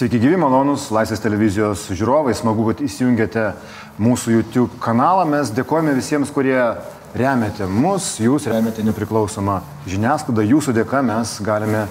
Sveiki 0.00 0.16
gyvi, 0.16 0.36
malonus 0.40 0.86
Laisvės 0.96 1.20
televizijos 1.20 1.82
žiūrovai, 1.92 2.32
smagu, 2.32 2.62
kad 2.70 2.78
įsijungėte 2.80 3.42
mūsų 4.00 4.32
YouTube 4.32 4.78
kanalą. 4.80 5.26
Mes 5.28 5.50
dėkojame 5.52 5.92
visiems, 5.92 6.30
kurie 6.32 6.56
remiate 7.12 7.68
mus, 7.68 8.14
jūs 8.16 8.46
remiate 8.48 8.80
nepriklausomą 8.86 9.58
žiniasklaidą, 9.84 10.46
jūsų 10.54 10.72
dėka 10.78 11.02
mes 11.04 11.34
galime 11.44 11.82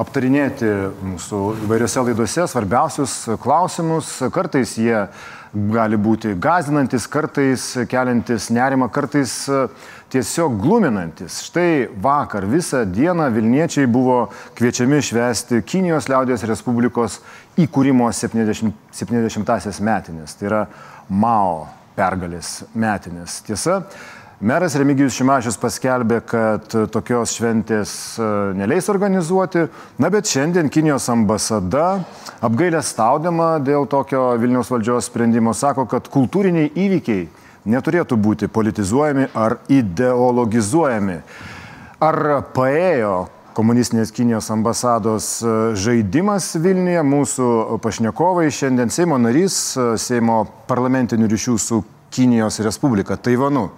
aptarinėti 0.00 0.70
mūsų 1.10 1.42
įvairiose 1.66 2.06
laidose 2.08 2.48
svarbiausius 2.48 3.18
klausimus. 3.44 4.14
Kartais 4.32 4.72
jie 4.80 5.04
gali 5.52 5.96
būti 6.00 6.34
gazinantis, 6.40 7.06
kartais 7.10 7.70
keliantis 7.88 8.48
nerimą, 8.54 8.90
kartais 8.92 9.34
tiesiog 10.12 10.58
gluminantis. 10.60 11.40
Štai 11.48 11.88
vakar 12.02 12.46
visą 12.48 12.84
dieną 12.88 13.28
Vilniečiai 13.34 13.88
buvo 13.90 14.28
kviečiami 14.58 15.00
švęsti 15.04 15.62
Kinijos 15.68 16.08
liaudės 16.08 16.46
Respublikos 16.48 17.20
įkūrimo 17.60 18.08
70, 18.12 18.72
70-asias 18.94 19.82
metinės. 19.84 20.36
Tai 20.38 20.48
yra 20.50 20.62
Mao 21.08 21.66
pergalės 21.98 22.62
metinės. 22.78 23.40
Tiesa, 23.46 23.82
Meras 24.40 24.76
Remigijus 24.78 25.16
Šimašius 25.18 25.56
paskelbė, 25.58 26.20
kad 26.22 26.74
tokios 26.94 27.32
šventės 27.34 27.90
e, 28.22 28.26
neleis 28.54 28.86
organizuoti, 28.86 29.64
na 29.98 30.10
bet 30.14 30.30
šiandien 30.30 30.70
Kinijos 30.70 31.08
ambasada 31.10 32.04
apgailę 32.46 32.78
staudama 32.86 33.56
dėl 33.58 33.88
tokio 33.90 34.28
Vilniaus 34.38 34.70
valdžios 34.70 35.10
sprendimo 35.10 35.56
sako, 35.58 35.88
kad 35.90 36.06
kultūriniai 36.14 36.70
įvykiai 36.70 37.26
neturėtų 37.66 38.14
būti 38.14 38.46
politizuojami 38.46 39.26
ar 39.34 39.58
ideologizuojami. 39.74 41.18
Ar 41.98 42.22
paėjo 42.54 43.18
komunistinės 43.58 44.14
Kinijos 44.14 44.54
ambasados 44.54 45.34
e, 45.42 45.60
žaidimas 45.74 46.52
Vilniuje. 46.62 47.02
Mūsų 47.02 47.52
pašnekovai 47.82 48.52
šiandien 48.54 48.94
Seimo 48.94 49.18
narys, 49.18 49.64
e, 49.74 49.92
Seimo 49.98 50.44
parlamentinių 50.70 51.34
ryšių 51.34 51.62
su 51.64 51.86
Kinijos 52.14 52.62
Respublika 52.62 53.18
Taivanu 53.18 53.72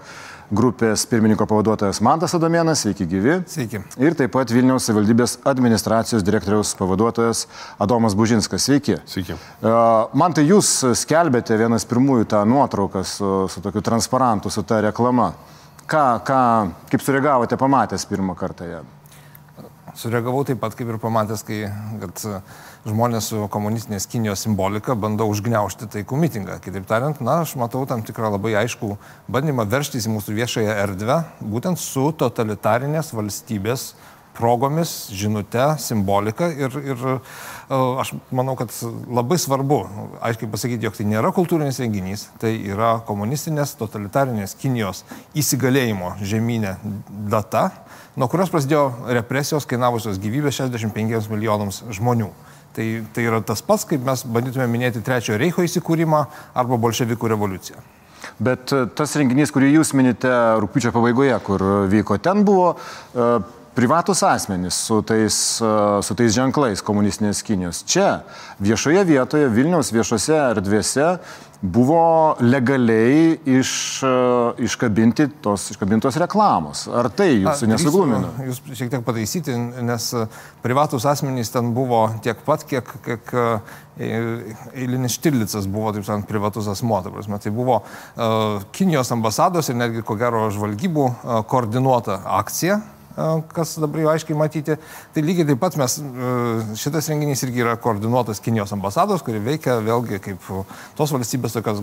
grupės 0.51 1.05
pirmininko 1.11 1.47
pavaduotojas 1.48 2.01
Mantas 2.05 2.34
Adomėnas, 2.37 2.83
sveiki 2.84 3.06
gyvi. 3.09 3.37
Sveiki. 3.51 3.83
Ir 4.03 4.17
taip 4.19 4.34
pat 4.34 4.53
Vilniaus 4.53 4.89
savivaldybės 4.89 5.39
administracijos 5.48 6.25
direktoriaus 6.27 6.75
pavaduotojas 6.79 7.47
Adomas 7.81 8.17
Bužinskas, 8.19 8.67
sveiki. 8.67 8.98
Sveiki. 9.11 9.39
Man 9.62 10.37
tai 10.37 10.47
jūs 10.48 10.73
skelbėte 10.98 11.59
vienas 11.61 11.87
pirmųjų 11.89 12.31
tą 12.34 12.45
nuotrauką 12.48 13.05
su, 13.06 13.34
su 13.53 13.62
tokiu 13.65 13.83
transparantu, 13.87 14.53
su 14.53 14.67
ta 14.67 14.83
reklama. 14.84 15.33
Ką, 15.91 16.06
ką, 16.27 16.41
kaip 16.91 17.03
sureagavote 17.03 17.59
pamatęs 17.59 18.06
pirmą 18.11 18.37
kartą 18.39 18.69
ją? 18.71 18.83
Sureagavau 19.99 20.45
taip 20.47 20.61
pat 20.63 20.75
kaip 20.79 20.91
ir 20.93 20.99
pamatęs, 21.03 21.43
kai, 21.47 21.61
kad 22.03 22.23
žmonės 22.89 23.31
su 23.33 23.47
komunistinės 23.53 24.07
Kinijos 24.11 24.45
simbolika 24.47 24.95
bando 24.99 25.27
užgneušti 25.31 25.89
taikų 25.95 26.21
mitingą. 26.21 26.61
Kitaip 26.65 26.87
tariant, 26.91 27.21
na, 27.25 27.41
aš 27.45 27.57
matau 27.61 27.83
tam 27.89 28.05
tikrą 28.07 28.33
labai 28.37 28.55
aišku 28.63 28.95
bandymą 29.31 29.67
verštis 29.71 30.07
į 30.09 30.15
mūsų 30.15 30.37
viešąją 30.39 30.79
erdvę, 30.87 31.21
būtent 31.43 31.81
su 31.83 32.07
totalitarinės 32.23 33.13
valstybės 33.17 33.91
progomis, 34.36 35.11
žinute, 35.12 35.62
simbolika 35.78 36.48
ir, 36.53 36.75
ir 36.84 37.05
e, 37.12 37.17
aš 38.00 38.12
manau, 38.34 38.55
kad 38.59 38.72
labai 39.11 39.39
svarbu 39.41 39.81
aiškiai 40.27 40.50
pasakyti, 40.50 40.87
jog 40.89 40.97
tai 40.97 41.06
nėra 41.11 41.33
kultūrinis 41.37 41.81
renginys, 41.83 42.28
tai 42.42 42.55
yra 42.70 42.97
komunistinės 43.09 43.77
totalitarinės 43.81 44.56
Kinijos 44.61 45.05
įsigalėjimo 45.39 46.14
žemynė 46.22 46.77
data, 47.33 47.69
nuo 48.17 48.31
kurios 48.31 48.53
prasidėjo 48.53 49.12
represijos 49.20 49.69
kainavusios 49.70 50.20
gyvybę 50.22 50.53
65 50.55 51.31
milijonams 51.33 51.84
žmonių. 51.98 52.31
Tai, 52.70 52.84
tai 53.10 53.25
yra 53.26 53.41
tas 53.43 53.65
pats, 53.66 53.82
kaip 53.88 54.05
mes 54.06 54.22
bandytume 54.31 54.69
minėti 54.71 55.03
Trečiojo 55.03 55.41
Reicho 55.43 55.65
įsikūrimą 55.66 56.21
arba 56.55 56.78
bolševikų 56.78 57.32
revoliuciją. 57.32 57.82
Bet 58.41 58.72
e, 58.72 58.84
tas 58.97 59.15
renginys, 59.19 59.50
kurį 59.53 59.72
jūs 59.75 59.91
minite 59.99 60.31
rūpiučio 60.62 60.93
pabaigoje, 60.94 61.34
kur 61.44 61.65
vyko, 61.91 62.21
ten 62.22 62.44
buvo 62.47 62.75
uh, 62.76 63.41
privatus 63.81 64.21
asmenys 64.23 64.75
su 64.75 65.03
tais, 65.03 65.61
uh, 65.65 66.03
su 66.05 66.13
tais 66.13 66.35
ženklais 66.37 66.83
komunistinės 66.85 67.41
Kinijos. 67.47 67.81
Čia, 67.89 68.27
viešoje 68.61 69.07
vietoje, 69.09 69.47
Vilniaus 69.49 69.89
viešose 69.95 70.37
erdvėse 70.37 71.15
buvo 71.61 72.03
legaliai 72.45 73.39
iš, 73.49 73.73
uh, 74.05 74.61
iškabinti 74.61 75.31
tos 75.41 75.65
iškabintos 75.73 76.21
reklamos. 76.21 76.85
Ar 76.93 77.09
tai 77.09 77.31
jūsų 77.39 77.71
nesuglumino? 77.73 78.35
Jūs 78.51 78.61
šiek 78.69 78.93
tiek 78.93 79.09
pataisyti, 79.09 79.57
nes 79.89 80.11
privatus 80.61 81.09
asmenys 81.09 81.53
ten 81.57 81.73
buvo 81.73 82.05
tiek 82.21 82.45
pat, 82.45 82.69
kiek, 82.69 82.95
kiek 83.09 83.35
eilinis 83.97 85.17
Štirlicas 85.17 85.65
buvo, 85.73 85.97
taip 85.97 86.05
sakant, 86.05 86.29
privatus 86.29 86.69
asmo. 86.69 87.01
Tai 87.01 87.57
buvo 87.57 87.81
uh, 87.81 88.62
Kinijos 88.77 89.17
ambasados 89.17 89.73
ir 89.73 89.81
netgi 89.81 90.05
ko 90.05 90.21
gero 90.21 90.51
žvalgybų 90.53 91.12
uh, 91.12 91.45
koordinuota 91.49 92.21
akcija 92.37 92.83
kas 93.54 93.76
dabar 93.82 94.04
jau 94.04 94.10
aiškiai 94.14 94.38
matyti. 94.38 94.78
Tai 95.14 95.25
lygiai 95.25 95.48
taip 95.50 95.60
pat 95.62 95.76
mes, 95.81 95.98
šitas 96.81 97.10
renginys 97.12 97.44
irgi 97.47 97.64
yra 97.64 97.76
koordinuotas 97.81 98.42
Kinijos 98.44 98.72
ambasados, 98.76 99.25
kuri 99.26 99.42
veikia 99.44 99.78
vėlgi 99.84 100.20
kaip 100.25 100.50
tos 100.98 101.14
valstybės 101.14 101.56
tokios 101.56 101.82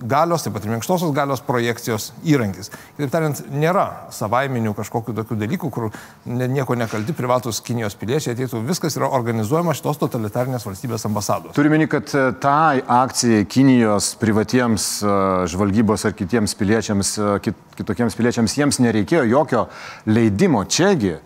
galios, 0.00 0.44
taip 0.44 0.54
pat 0.56 0.64
ir 0.64 0.72
minkštosios 0.74 1.12
galios 1.16 1.42
projekcijos 1.44 2.10
įrankis. 2.24 2.70
Kitaip 2.96 3.12
tariant, 3.12 3.42
nėra 3.52 3.86
savaiminių 4.14 4.72
kažkokių 4.78 5.14
tokių 5.20 5.38
dalykų, 5.42 5.70
kur 5.74 5.90
nieko 6.26 6.76
nekalti 6.78 7.14
privatus 7.16 7.60
Kinijos 7.64 7.96
piliečiai 8.00 8.34
ateitų. 8.34 8.62
Viskas 8.68 8.96
yra 8.98 9.10
organizuojama 9.16 9.74
šitos 9.76 10.00
totalitarnės 10.00 10.64
valstybės 10.66 11.04
ambasados. 11.08 11.54
Turime, 11.56 11.80
kad 11.90 12.12
e, 12.14 12.24
tai 12.40 12.80
akcijai 12.80 13.44
Kinijos 13.50 14.14
privatiems 14.20 14.88
e, 15.02 15.16
žvalgybos 15.52 16.06
ar 16.08 16.16
kitiems 16.16 16.56
piliečiams, 16.58 17.12
e, 17.18 17.30
kit, 17.44 17.60
kitokiems 17.80 18.16
piliečiams, 18.18 18.56
jiems 18.56 18.80
nereikėjo 18.84 19.26
jokio 19.30 19.66
leidimo. 20.08 20.64
Čiagi 20.70 21.16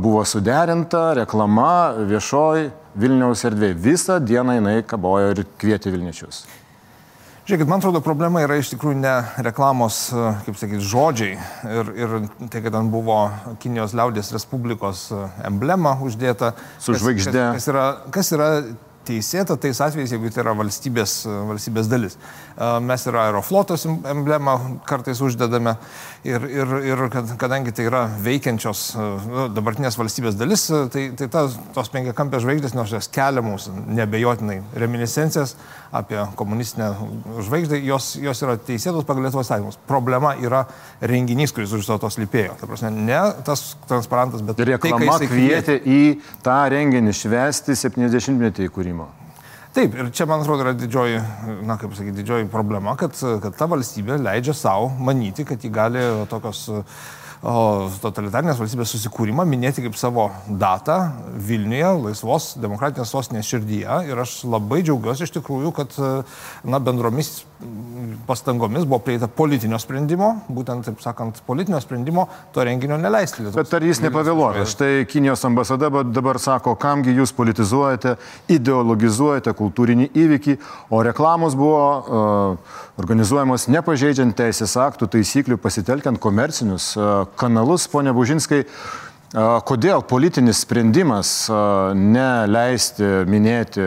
buvo 0.00 0.24
suderinta 0.24 1.12
reklama 1.18 1.92
viešoj 2.08 2.70
Vilniaus 2.96 3.44
erdvėje. 3.44 3.76
Visą 3.76 4.16
dieną 4.20 4.58
jinai 4.58 4.80
kabojo 4.88 5.32
ir 5.34 5.44
kvietė 5.60 5.92
Vilniečius. 5.92 6.46
Žiūrėkit, 7.42 7.66
man 7.66 7.82
atrodo, 7.82 7.98
problema 8.04 8.44
yra 8.44 8.54
iš 8.60 8.70
tikrųjų 8.70 9.00
ne 9.02 9.12
reklamos, 9.42 9.96
kaip 10.46 10.56
sakyti, 10.60 10.84
žodžiai 10.86 11.32
ir, 11.66 11.88
ir 11.98 12.12
tai, 12.46 12.60
kad 12.62 12.70
ten 12.70 12.90
buvo 12.92 13.16
Kinijos 13.60 13.96
liaudės 13.98 14.30
Respublikos 14.30 15.08
emblema 15.42 15.96
uždėta. 16.06 16.52
Su 16.78 16.94
žvaigždė. 16.94 17.34
Kas, 17.34 17.58
kas, 17.58 17.68
yra, 17.72 17.86
kas 18.14 18.32
yra 18.38 18.48
teisėta 19.06 19.56
tais 19.60 19.80
atvejais, 19.84 20.14
jeigu 20.14 20.30
tai 20.32 20.42
yra 20.44 20.54
valstybės, 20.58 21.16
valstybės 21.50 21.90
dalis. 21.90 22.16
Mes 22.84 23.06
ir 23.08 23.18
aeroflotos 23.18 23.86
emblemą 23.88 24.56
kartais 24.88 25.20
uždedame 25.24 25.76
ir, 26.28 26.46
ir, 26.46 26.74
ir 26.92 27.04
kadangi 27.40 27.74
tai 27.74 27.86
yra 27.88 28.04
veikiančios 28.22 28.84
nu, 29.26 29.46
dabartinės 29.54 29.98
valstybės 29.98 30.38
dalis, 30.38 30.66
tai, 30.94 31.08
tai 31.18 31.28
ta, 31.32 31.46
tos 31.76 31.92
penkiakampės 31.92 32.44
žvaigždės, 32.44 32.76
nors 32.78 32.94
jos 32.94 33.10
kelia 33.12 33.44
mūsų 33.44 33.74
nebejotinai 33.98 34.60
reminiscencijas 34.78 35.56
apie 35.92 36.26
komunistinę 36.36 36.94
žvaigždę, 37.44 37.78
jos, 37.84 38.14
jos 38.16 38.40
yra 38.44 38.56
teisėtos 38.56 39.04
pagal 39.04 39.26
Lietuvos 39.26 39.44
įstatymus. 39.44 39.76
Problema 39.88 40.32
yra 40.40 40.62
renginys, 41.04 41.52
kuris 41.52 41.74
už 41.76 41.84
to 41.84 41.98
tos 42.00 42.16
lypėjo. 42.16 42.54
Ta 42.60 42.68
prasme, 42.68 42.88
ne 42.96 43.20
tas 43.44 43.74
transparantas, 43.90 44.44
bet 44.46 44.62
reklama 44.70 45.18
tai, 45.20 45.28
kvietė 45.28 45.76
į 45.84 46.00
tą 46.44 46.56
renginį 46.72 47.12
švesti 47.16 47.76
70-metį 47.76 48.70
įkūrimo. 48.70 48.91
Taip, 49.72 49.94
ir 49.96 50.10
čia, 50.12 50.26
man 50.28 50.42
atrodo, 50.42 50.66
yra 50.66 50.74
didžioji, 50.76 51.20
na, 51.64 51.78
kaip 51.80 51.94
sakyti, 51.96 52.18
didžioji 52.18 52.50
problema, 52.52 52.92
kad, 53.00 53.16
kad 53.16 53.54
ta 53.56 53.64
valstybė 53.72 54.18
leidžia 54.20 54.52
savo 54.52 54.90
manyti, 55.00 55.46
kad 55.48 55.64
ji 55.64 55.70
gali 55.72 56.02
tokios 56.28 56.66
totalitarinės 58.02 58.60
valstybės 58.60 58.92
susikūrimą 58.94 59.46
minėti 59.48 59.82
kaip 59.82 59.96
savo 59.98 60.28
datą 60.46 60.98
Vilniuje, 61.48 61.88
laisvos 62.04 62.52
demokratinės 62.60 63.10
sostinės 63.16 63.48
širdyje. 63.48 63.96
Ir 64.12 64.20
aš 64.22 64.42
labai 64.46 64.82
džiaugiuosi 64.84 65.24
iš 65.26 65.32
tikrųjų, 65.40 65.72
kad 65.80 65.96
na, 65.98 66.78
bendromis 66.78 67.40
pastangomis 68.26 68.84
buvo 68.84 69.00
prieita 69.04 69.28
politinio 69.28 69.78
sprendimo, 69.82 70.28
būtent, 70.52 70.86
taip 70.86 71.02
sakant, 71.02 71.40
politinio 71.46 71.80
sprendimo 71.82 72.26
to 72.54 72.64
renginio 72.66 72.98
neleisti. 73.00 73.42
Lietuvos. 73.42 73.58
Bet 73.58 73.76
ar 73.78 73.86
jis 73.86 74.02
nepavėluoja? 74.04 74.64
Štai 74.68 75.06
Kinijos 75.10 75.44
ambasada 75.48 75.90
dabar 76.04 76.40
sako, 76.42 76.74
kamgi 76.80 77.14
jūs 77.16 77.34
politizuojate, 77.36 78.16
ideologizuojate 78.52 79.54
kultūrinį 79.58 80.10
įvykį, 80.24 80.58
o 80.92 81.02
reklamos 81.06 81.56
buvo 81.58 81.84
uh, 82.00 82.74
organizuojamos 83.02 83.68
nepažeidžiant 83.72 84.36
teisės 84.38 84.76
aktų 84.80 85.10
taisyklių, 85.16 85.60
pasitelkiant 85.62 86.20
komercinius 86.22 86.92
uh, 86.98 87.24
kanalus, 87.40 87.88
ponia 87.92 88.14
Bužinskai. 88.16 88.64
Kodėl 89.32 90.02
politinis 90.04 90.58
sprendimas 90.60 91.30
neleisti 91.96 93.06
minėti 93.24 93.86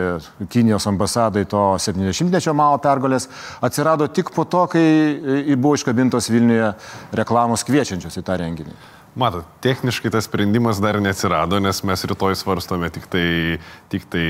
Kinijos 0.50 0.88
ambasadai 0.90 1.44
to 1.46 1.60
70-mečio 1.78 2.50
Mao 2.56 2.80
pergalės 2.82 3.28
atsirado 3.62 4.08
tik 4.10 4.34
po 4.34 4.42
to, 4.50 4.64
kai 4.74 5.54
buvo 5.54 5.78
iškabintos 5.78 6.32
Vilniuje 6.34 6.72
reklamos 7.14 7.62
kviečiančios 7.68 8.18
į 8.18 8.26
tą 8.26 8.40
renginį? 8.42 8.74
Matot, 9.16 9.46
techniškai 9.64 10.10
tas 10.12 10.26
sprendimas 10.28 10.76
dar 10.84 10.98
neatsirado, 11.00 11.56
nes 11.64 11.78
mes 11.88 12.02
rytoj 12.10 12.34
svarstome 12.36 12.90
tik 12.92 13.06
tai, 13.08 13.28
tik 13.88 14.04
tai 14.12 14.24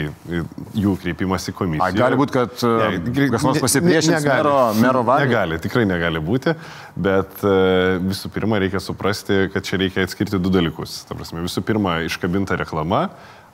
jų 0.78 0.92
kreipimas 1.02 1.48
į 1.50 1.54
komisiją. 1.58 1.88
A, 1.88 1.96
gali 1.96 2.18
būti, 2.20 2.34
kad 2.36 2.62
ne, 2.62 3.26
kas 3.32 3.46
nors 3.48 3.58
pasipriešins 3.64 4.20
ne, 4.20 4.30
mero, 4.30 4.52
mero 4.78 5.02
valiai? 5.08 5.26
Negali, 5.26 5.58
tikrai 5.64 5.82
negali 5.90 6.22
būti, 6.22 6.54
bet 7.02 7.42
e, 7.42 7.56
visų 8.04 8.30
pirma 8.36 8.62
reikia 8.62 8.78
suprasti, 8.84 9.48
kad 9.50 9.66
čia 9.66 9.80
reikia 9.82 10.06
atskirti 10.06 10.38
du 10.38 10.54
dalykus. 10.54 11.00
Ta 11.08 11.18
prasme, 11.18 11.42
visų 11.48 11.66
pirma, 11.66 11.98
iškabinta 12.06 12.54
reklama, 12.62 13.08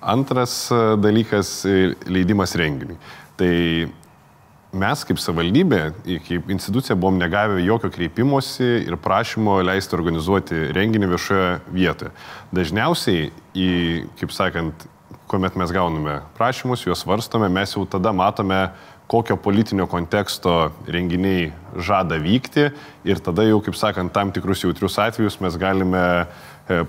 antras 0.04 0.66
e, 0.68 0.82
dalykas- 1.00 1.62
leidimas 2.12 2.52
renginiui. 2.60 3.00
Tai 3.40 3.52
mes 4.72 5.04
kaip 5.06 5.20
savivaldybė, 5.20 5.80
kaip 6.26 6.48
institucija 6.52 6.96
buvom 6.96 7.18
negavę 7.20 7.60
jokio 7.62 7.90
kreipimosi 7.92 8.68
ir 8.86 8.96
prašymo 9.00 9.58
leisti 9.66 9.96
organizuoti 9.98 10.70
renginį 10.76 11.10
viešoje 11.12 11.50
vietoje. 11.74 12.12
Dažniausiai, 12.56 13.28
į, 13.52 13.68
kaip 14.20 14.32
sakant, 14.32 14.86
kuomet 15.28 15.58
mes 15.60 15.72
gauname 15.72 16.20
prašymus, 16.38 16.86
juos 16.86 17.04
varstome, 17.08 17.52
mes 17.52 17.76
jau 17.76 17.84
tada 17.88 18.14
matome, 18.16 18.66
kokio 19.12 19.36
politinio 19.36 19.84
konteksto 19.90 20.70
renginiai 20.88 21.50
žada 21.76 22.16
vykti 22.16 22.70
ir 23.04 23.20
tada 23.20 23.44
jau, 23.44 23.58
kaip 23.64 23.76
sakant, 23.76 24.12
tam 24.14 24.32
tikrus 24.32 24.64
jautrius 24.64 24.96
atvejus 25.02 25.36
mes 25.44 25.58
galime 25.60 26.06
E, 26.70 26.82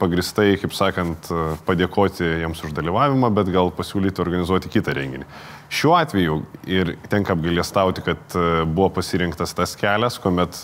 pagristai, 0.00 0.54
kaip 0.56 0.72
sakant, 0.72 1.28
padėkoti 1.68 2.24
jiems 2.40 2.62
už 2.64 2.72
dalyvavimą, 2.76 3.28
bet 3.36 3.50
gal 3.52 3.68
pasiūlyti 3.76 4.22
organizuoti 4.24 4.70
kitą 4.72 4.94
renginį. 4.96 5.26
Šiuo 5.68 5.94
atveju 5.98 6.38
ir 6.70 6.94
tenka 7.12 7.34
apgailėstauti, 7.36 8.04
kad 8.06 8.36
e, 8.36 8.46
buvo 8.64 8.88
pasirinktas 8.98 9.52
tas 9.56 9.74
kelias, 9.76 10.16
kuomet 10.22 10.62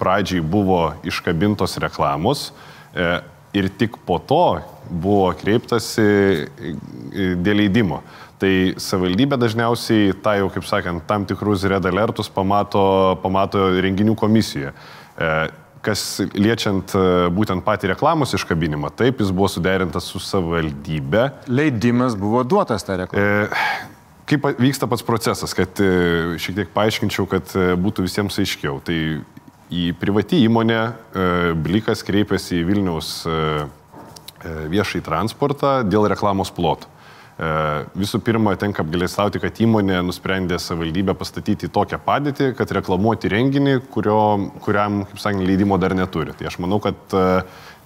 pradžiai 0.00 0.40
buvo 0.40 0.94
iškabintos 1.08 1.76
reklamos 1.84 2.48
ir 3.54 3.68
tik 3.78 3.98
po 4.08 4.16
to 4.18 4.58
buvo 4.88 5.28
kreiptasi 5.36 6.06
dėl 7.44 7.60
leidimo. 7.60 8.00
Tai 8.40 8.50
savivaldybė 8.80 9.36
dažniausiai 9.40 10.16
tą 10.24 10.38
jau, 10.40 10.48
kaip 10.54 10.66
sakant, 10.66 11.04
tam 11.10 11.26
tikrus 11.28 11.66
red 11.68 11.84
alertus 11.90 12.30
pamato, 12.32 12.80
pamato 13.22 13.68
renginių 13.84 14.16
komisijoje 14.18 14.72
kas 15.84 16.02
liečiant 16.36 16.94
e, 16.96 17.02
būtent 17.34 17.64
patį 17.66 17.92
reklamos 17.94 18.34
iškabinimą, 18.36 18.90
taip 18.98 19.22
jis 19.22 19.30
buvo 19.34 19.50
suderintas 19.52 20.08
su 20.10 20.20
savivaldybė. 20.22 21.28
Leidimas 21.50 22.16
buvo 22.18 22.44
duotas 22.46 22.86
tą 22.86 22.98
reklamą. 23.02 23.46
E, 23.48 23.97
kaip 24.28 24.46
vyksta 24.60 24.88
pats 24.90 25.04
procesas, 25.06 25.54
kad 25.56 25.80
e, 25.82 26.36
šiek 26.40 26.60
tiek 26.60 26.74
paaiškinčiau, 26.74 27.26
kad 27.30 27.54
e, 27.56 27.72
būtų 27.80 28.04
visiems 28.06 28.38
aiškiau. 28.42 28.80
Tai 28.84 28.98
į 29.68 29.88
privatį 30.00 30.42
įmonę 30.46 30.78
e, 30.78 30.92
Blikas 31.64 32.04
kreipėsi 32.06 32.60
į 32.60 32.68
Vilniaus 32.68 33.12
viešai 34.38 35.00
transportą 35.02 35.80
dėl 35.82 36.06
reklamos 36.12 36.52
plotų. 36.54 36.86
Visų 37.98 38.18
pirma, 38.26 38.56
tenka 38.58 38.82
apgalėstauti, 38.82 39.38
kad 39.42 39.58
įmonė 39.62 40.00
nusprendė 40.06 40.56
savivaldybę 40.62 41.14
pastatyti 41.18 41.68
į 41.68 41.72
tokią 41.74 41.98
padėtį, 42.02 42.48
kad 42.58 42.70
reklamuoti 42.74 43.30
renginį, 43.30 43.76
kurio, 43.94 44.18
kuriam, 44.64 45.04
kaip 45.10 45.22
sakė, 45.22 45.44
leidimo 45.46 45.78
dar 45.78 45.94
neturi. 45.94 46.34
Tai 46.38 46.48
aš 46.50 46.58
manau, 46.62 46.80
kad 46.82 46.98
e, 47.14 47.26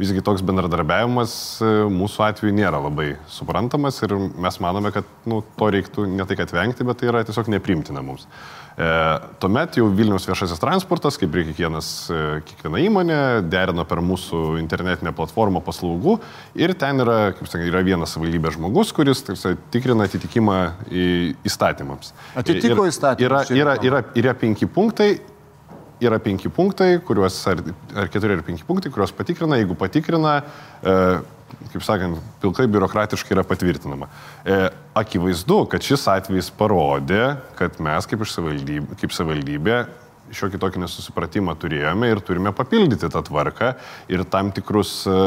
visgi 0.02 0.22
toks 0.24 0.42
bendradarbiavimas 0.46 1.34
e, 1.62 1.70
mūsų 1.92 2.26
atveju 2.26 2.56
nėra 2.56 2.80
labai 2.82 3.12
suprantamas 3.30 4.02
ir 4.02 4.14
mes 4.18 4.58
manome, 4.62 4.92
kad 4.94 5.08
nu, 5.30 5.42
to 5.58 5.70
reiktų 5.74 6.08
ne 6.10 6.26
tai, 6.28 6.38
kad 6.40 6.52
vengti, 6.54 6.86
bet 6.88 7.00
tai 7.00 7.12
yra 7.12 7.22
tiesiog 7.26 7.50
neprimtina 7.52 8.02
mums. 8.04 8.26
E, 8.72 8.88
tuomet 9.42 9.76
jau 9.76 9.86
Vilniaus 9.92 10.26
viešasis 10.28 10.60
transportas, 10.62 11.18
kaip 11.20 11.34
ir 11.36 11.46
kiekvienas, 11.50 11.88
e, 12.08 12.20
kiekviena 12.48 12.82
įmonė, 12.86 13.18
derino 13.52 13.84
per 13.88 14.02
mūsų 14.04 14.58
internetinę 14.62 15.14
platformą 15.16 15.62
paslaugų 15.64 16.18
ir 16.58 16.74
ten 16.80 17.04
yra, 17.04 17.18
kaip 17.36 17.50
sakė, 17.50 17.68
yra 17.70 17.84
vienas 17.86 18.16
savivaldybės 18.16 18.56
žmogus, 18.58 18.94
kuris 18.96 19.22
tarsi, 19.26 19.56
tikrina 19.74 20.08
atitikimą 20.08 20.60
įstatymams. 21.46 22.14
Atitiko 22.38 22.88
įstatymą. 22.88 23.28
Yra, 23.28 23.44
yra, 23.50 23.60
yra, 23.60 23.76
yra, 23.90 24.06
yra 24.24 24.38
penki 24.38 24.68
punktai 24.70 25.14
yra 26.08 26.18
penki 26.22 26.50
punktai, 26.52 26.96
kuriuos, 27.06 27.38
ar, 27.50 27.62
ar 27.96 28.10
keturi 28.12 28.36
ar 28.36 28.44
penki 28.46 28.66
punktai, 28.66 28.92
kuriuos 28.92 29.14
patikrina, 29.16 29.58
jeigu 29.60 29.76
patikrina, 29.78 30.38
e, 30.82 30.94
kaip 31.72 31.84
sakant, 31.86 32.20
pilkai 32.42 32.66
biurokratiškai 32.72 33.36
yra 33.36 33.44
patvirtinama. 33.46 34.08
E, 34.44 34.60
akivaizdu, 34.98 35.62
kad 35.72 35.84
šis 35.84 36.06
atvejis 36.12 36.50
parodė, 36.58 37.36
kad 37.58 37.78
mes 37.82 38.08
kaip, 38.10 38.24
savivaldybė, 38.28 38.98
kaip 39.02 39.14
savivaldybė 39.16 39.82
šiokį 40.32 40.60
tokį 40.62 40.80
nesusipratimą 40.84 41.54
turėjome 41.60 42.08
ir 42.08 42.22
turime 42.24 42.54
papildyti 42.56 43.10
tą 43.12 43.20
tvarką 43.26 43.74
ir 44.12 44.24
tam, 44.32 44.52
tikrus, 44.54 45.02
e, 45.06 45.20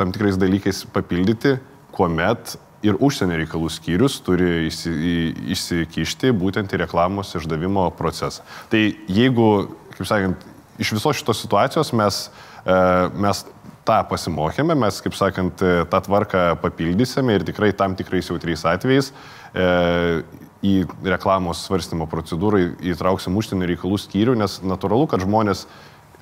tam 0.00 0.14
tikrais 0.14 0.40
dalykais 0.40 0.86
papildyti, 0.94 1.58
kuomet 1.94 2.56
ir 2.86 2.96
užsienio 3.00 3.38
reikalų 3.42 3.70
skyrius 3.72 4.18
turi 4.24 4.68
įsikišti 4.70 6.32
būtent 6.36 6.72
į 6.72 6.82
reklamos 6.84 7.34
išdavimo 7.36 7.88
procesą. 7.98 8.44
Tai 8.72 8.82
jeigu, 9.10 9.48
kaip 9.96 10.08
sakant, 10.08 10.46
iš 10.80 10.94
visos 10.96 11.20
šitos 11.20 11.42
situacijos 11.44 11.92
mes, 11.96 12.22
e, 12.64 12.78
mes 13.20 13.44
tą 13.88 14.00
pasimokėme, 14.08 14.76
mes, 14.78 15.00
kaip 15.04 15.16
sakant, 15.16 15.60
tą 15.60 16.02
tvarką 16.06 16.44
papildysime 16.62 17.36
ir 17.36 17.46
tikrai 17.48 17.72
tam 17.76 17.96
tikrais 17.98 18.28
jautriais 18.30 18.64
atvejais 18.68 19.10
e, 19.10 20.22
į 20.60 20.74
reklamos 21.08 21.64
svarstymo 21.64 22.06
procedūrą 22.10 22.60
įtrauksim 22.92 23.36
užsienio 23.40 23.68
reikalų 23.70 24.00
skyrių, 24.00 24.36
nes 24.40 24.58
natūralu, 24.64 25.08
kad 25.08 25.24
žmonės 25.24 25.64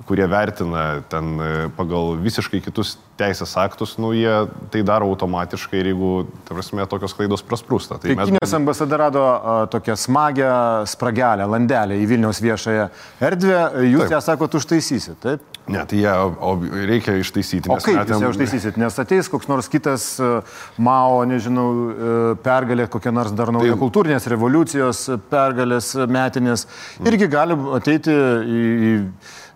kurie 0.06 0.26
vertina 0.30 1.02
ten 1.10 1.34
e, 1.40 1.50
pagal 1.76 2.16
visiškai 2.22 2.60
kitus 2.62 2.96
teisės 3.18 3.54
aktus, 3.58 3.96
nu, 3.98 4.12
jie 4.14 4.46
tai 4.72 4.84
daro 4.86 5.08
automatiškai 5.10 5.80
ir 5.80 5.90
jeigu, 5.90 6.12
ta 6.46 6.54
prasme, 6.54 6.84
tokios 6.90 7.14
klaidos 7.18 7.42
prasprūsta. 7.46 7.98
Tai, 7.98 8.12
tai 8.12 8.16
mes... 8.18 8.30
Kinijos 8.30 8.54
ambasada 8.60 9.00
rado 9.00 9.24
tokią 9.72 9.96
smagią 9.98 10.50
spragelę, 10.90 11.48
landelę 11.50 11.98
į 11.98 12.08
Vilniaus 12.12 12.40
viešąją 12.44 12.88
erdvę, 13.30 13.62
jūs 13.88 14.04
taip. 14.04 14.14
ją 14.14 14.20
sakot 14.28 14.58
užtaisysit, 14.60 15.18
taip? 15.24 15.56
Ne, 15.68 15.82
tai 15.84 15.98
ją 16.00 16.14
o, 16.40 16.54
reikia 16.88 17.16
ištaisyti. 17.20 17.68
O 17.68 17.76
kaip 17.82 17.98
metėm... 17.98 18.14
jūs 18.14 18.24
ją 18.24 18.30
užtaisysit? 18.32 18.78
Nes 18.80 19.00
ateis 19.02 19.28
koks 19.28 19.50
nors 19.50 19.68
kitas 19.72 20.06
uh, 20.22 20.62
Mao, 20.80 21.18
nežinau, 21.28 21.66
uh, 21.74 22.30
pergalė, 22.44 22.86
kokia 22.92 23.12
nors 23.12 23.34
dar 23.36 23.52
nauja 23.54 23.74
tai... 23.74 23.82
kultūrinės 23.82 24.30
revoliucijos 24.32 25.02
pergalės 25.28 25.92
metinės, 26.08 26.68
irgi 27.04 27.30
gali 27.34 27.58
ateiti 27.80 28.14
į... 28.14 28.64
į 28.92 28.94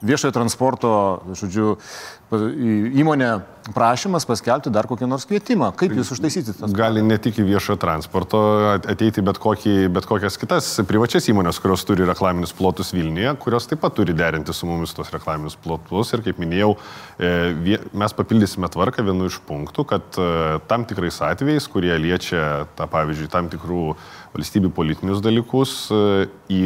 viešojo 0.03 0.35
transporto, 0.35 0.93
žodžiu, 1.39 1.77
įmonė 2.33 3.33
prašymas 3.75 4.25
paskelbti 4.27 4.73
dar 4.73 4.89
kokį 4.91 5.07
nors 5.07 5.27
kvietimą. 5.29 5.71
Kaip 5.79 5.93
jūs 5.95 6.11
užtaisyti 6.15 6.55
tas? 6.57 6.73
Gali 6.75 7.03
ne 7.05 7.19
tik 7.23 7.39
į 7.39 7.45
viešojo 7.47 7.79
transporto 7.83 8.41
ateiti 8.79 9.23
bet, 9.25 9.39
kokį, 9.43 9.75
bet 9.93 10.09
kokias 10.09 10.39
kitas 10.41 10.71
privačias 10.89 11.29
įmonės, 11.31 11.61
kurios 11.63 11.85
turi 11.87 12.07
reklaminius 12.09 12.55
plotus 12.57 12.93
Vilniuje, 12.97 13.35
kurios 13.43 13.69
taip 13.71 13.83
pat 13.85 13.95
turi 13.99 14.17
derinti 14.17 14.55
su 14.57 14.69
mumis 14.69 14.97
tos 14.97 15.13
reklaminius 15.15 15.59
plotus. 15.63 16.15
Ir 16.17 16.25
kaip 16.27 16.41
minėjau, 16.43 16.73
e, 17.21 17.79
mes 17.93 18.17
papildysime 18.19 18.71
tvarką 18.73 19.05
vienu 19.07 19.29
iš 19.31 19.39
punktų, 19.47 19.87
kad 19.93 20.19
e, 20.19 20.59
tam 20.71 20.89
tikrais 20.89 21.21
atvejais, 21.29 21.69
kurie 21.71 21.95
liečia, 22.01 22.67
tą, 22.79 22.89
pavyzdžiui, 22.91 23.31
tam 23.33 23.53
tikrų 23.53 23.93
valstybių 24.33 24.71
politinius 24.73 25.21
dalykus, 25.25 25.75
e, 25.93 26.27
į 26.53 26.61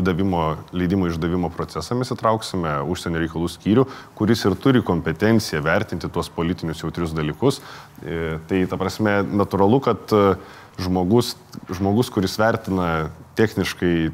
įdavimo, 0.00 0.42
leidimo 0.76 1.08
išdavimo 1.10 1.50
procesą 1.54 1.96
mes 1.98 2.12
įtrauksime 2.14 2.78
užsienio 2.88 3.20
reikalų 3.22 3.50
skyrių, 3.52 3.86
kuris 4.18 4.44
ir 4.46 4.56
turi 4.62 4.82
kompetenciją 4.86 5.62
vertinti 5.66 6.10
tuos 6.12 6.30
politinius 6.32 6.82
jautrius 6.84 7.14
dalykus. 7.16 7.60
E, 8.02 8.38
tai 8.48 8.64
ta 8.70 8.78
prasme, 8.80 9.18
natūralu, 9.26 9.82
kad 9.84 10.14
e, 10.16 10.36
žmogus, 10.80 11.34
žmogus 11.72 12.12
kuris 12.12 12.38
vertina 12.40 13.10
techniškai 13.36 14.10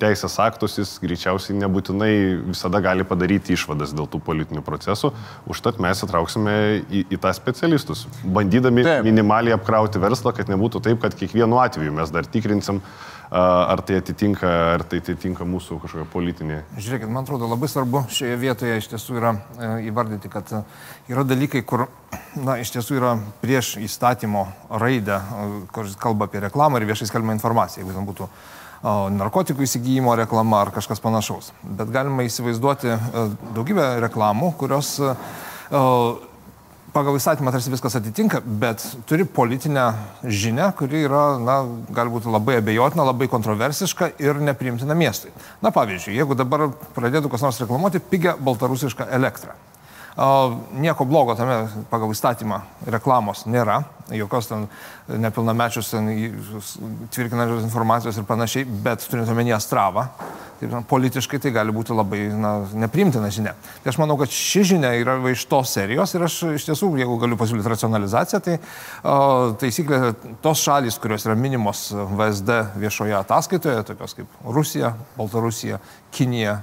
teisės 0.00 0.36
aktus, 0.42 0.78
jis 0.80 0.94
greičiausiai 1.02 1.56
nebūtinai 1.60 2.12
visada 2.50 2.80
gali 2.84 3.06
padaryti 3.08 3.56
išvadas 3.56 3.94
dėl 3.96 4.08
tų 4.10 4.20
politinių 4.24 4.64
procesų. 4.66 5.12
Užtat 5.50 5.80
mes 5.82 6.04
įtrauksime 6.06 6.54
į, 6.84 7.06
į 7.14 7.20
tą 7.22 7.32
specialistus, 7.36 8.06
bandydami 8.24 8.86
Taip. 8.86 9.08
minimaliai 9.08 9.56
apkrauti 9.58 10.02
verslą, 10.02 10.34
kad 10.36 10.52
nebūtų 10.52 10.84
taip, 10.88 11.02
kad 11.04 11.16
kiekvienu 11.18 11.60
atveju 11.62 11.94
mes 11.94 12.14
dar 12.14 12.28
tikrinsim 12.28 12.82
ar 13.34 13.80
tai 13.82 13.96
atitinka, 13.96 14.48
ar 14.74 14.84
tai 14.86 15.00
atitinka 15.02 15.46
mūsų 15.48 15.80
kažkokią 15.82 16.06
politinį. 16.12 16.58
Žiūrėkit, 16.78 17.10
man 17.10 17.24
atrodo 17.24 17.48
labai 17.50 17.68
svarbu 17.70 18.04
šioje 18.12 18.36
vietoje 18.38 18.76
iš 18.78 18.88
tiesų 18.92 19.16
yra 19.18 19.32
e, 19.34 19.70
įvardyti, 19.88 20.30
kad 20.30 20.52
e, 20.54 20.60
yra 21.10 21.24
dalykai, 21.26 21.64
kur, 21.66 21.86
na, 22.38 22.58
iš 22.62 22.74
tiesų 22.76 22.98
yra 23.00 23.14
prieš 23.42 23.74
įstatymo 23.82 24.44
raidę, 24.70 25.18
e, 25.18 25.48
kur 25.74 25.90
kalba 26.00 26.28
apie 26.28 26.44
reklamą 26.44 26.78
ir 26.78 26.86
viešai 26.92 27.10
skelbimą 27.10 27.34
informaciją, 27.38 27.82
jeigu 27.82 27.96
ten 27.96 28.06
būtų 28.06 28.28
narkotikų 28.84 29.64
įsigijimo 29.64 30.12
reklama 30.18 30.60
ar 30.64 30.70
kažkas 30.74 31.00
panašaus. 31.00 31.52
Bet 31.64 31.88
galima 31.94 32.26
įsivaizduoti 32.26 32.92
daugybę 33.56 33.88
reklamų, 34.04 34.52
kurios 34.60 34.98
pagal 36.94 37.16
įstatymą 37.18 37.50
tarsi 37.50 37.72
viskas 37.72 37.96
atitinka, 37.98 38.38
bet 38.44 38.84
turi 39.08 39.24
politinę 39.26 39.88
žinę, 40.22 40.68
kuri 40.78 41.02
yra, 41.08 41.24
na, 41.42 41.56
galbūt 41.96 42.28
labai 42.30 42.60
abejotina, 42.60 43.08
labai 43.08 43.26
kontroversiška 43.32 44.12
ir 44.22 44.38
nepriimtina 44.38 44.94
miestui. 44.94 45.32
Na, 45.64 45.72
pavyzdžiui, 45.74 46.14
jeigu 46.20 46.36
dabar 46.38 46.68
pradėtų 46.94 47.32
kas 47.32 47.42
nors 47.42 47.58
reklamuoti 47.64 48.02
pigę 48.12 48.36
baltarusišką 48.38 49.08
elektrą. 49.16 49.56
Nieko 50.78 51.08
blogo 51.10 51.34
tame 51.34 51.64
pagal 51.90 52.14
įstatymą 52.14 52.60
reklamos 52.86 53.42
nėra, 53.50 53.80
jokios 54.12 54.50
ten 54.50 54.66
nepilnamečius 55.08 55.90
ten 55.90 56.08
tvirkinančios 57.14 57.64
informacijos 57.64 58.18
ir 58.18 58.28
panašiai, 58.28 58.64
bet 58.84 59.06
turint 59.08 59.30
omenyje 59.32 59.60
stravą, 59.64 60.08
taip, 60.60 60.70
na, 60.72 60.82
politiškai 60.88 61.40
tai 61.42 61.52
gali 61.54 61.72
būti 61.74 61.94
labai 61.96 62.20
na, 62.40 62.52
neprimtina 62.84 63.30
žinia. 63.32 63.54
Tai 63.82 63.92
aš 63.92 63.98
manau, 64.00 64.16
kad 64.20 64.32
ši 64.32 64.64
žinia 64.74 64.92
yra 65.00 65.16
iš 65.30 65.46
tos 65.50 65.74
serijos 65.76 66.14
ir 66.14 66.26
aš 66.26 66.38
iš 66.54 66.68
tiesų, 66.68 66.90
jeigu 67.00 67.18
galiu 67.22 67.38
pasiūlyti 67.40 67.72
racionalizaciją, 67.72 68.40
tai 68.44 68.56
o, 68.58 69.16
taisyklė, 69.60 70.14
tos 70.44 70.64
šalys, 70.64 70.98
kurios 71.02 71.26
yra 71.28 71.36
minimos 71.38 71.88
VSD 71.92 72.60
viešoje 72.80 73.18
ataskaitoje, 73.20 73.82
tokios 73.90 74.16
kaip 74.20 74.40
Rusija, 74.44 74.94
Baltarusija, 75.18 75.80
Kinija 76.14 76.58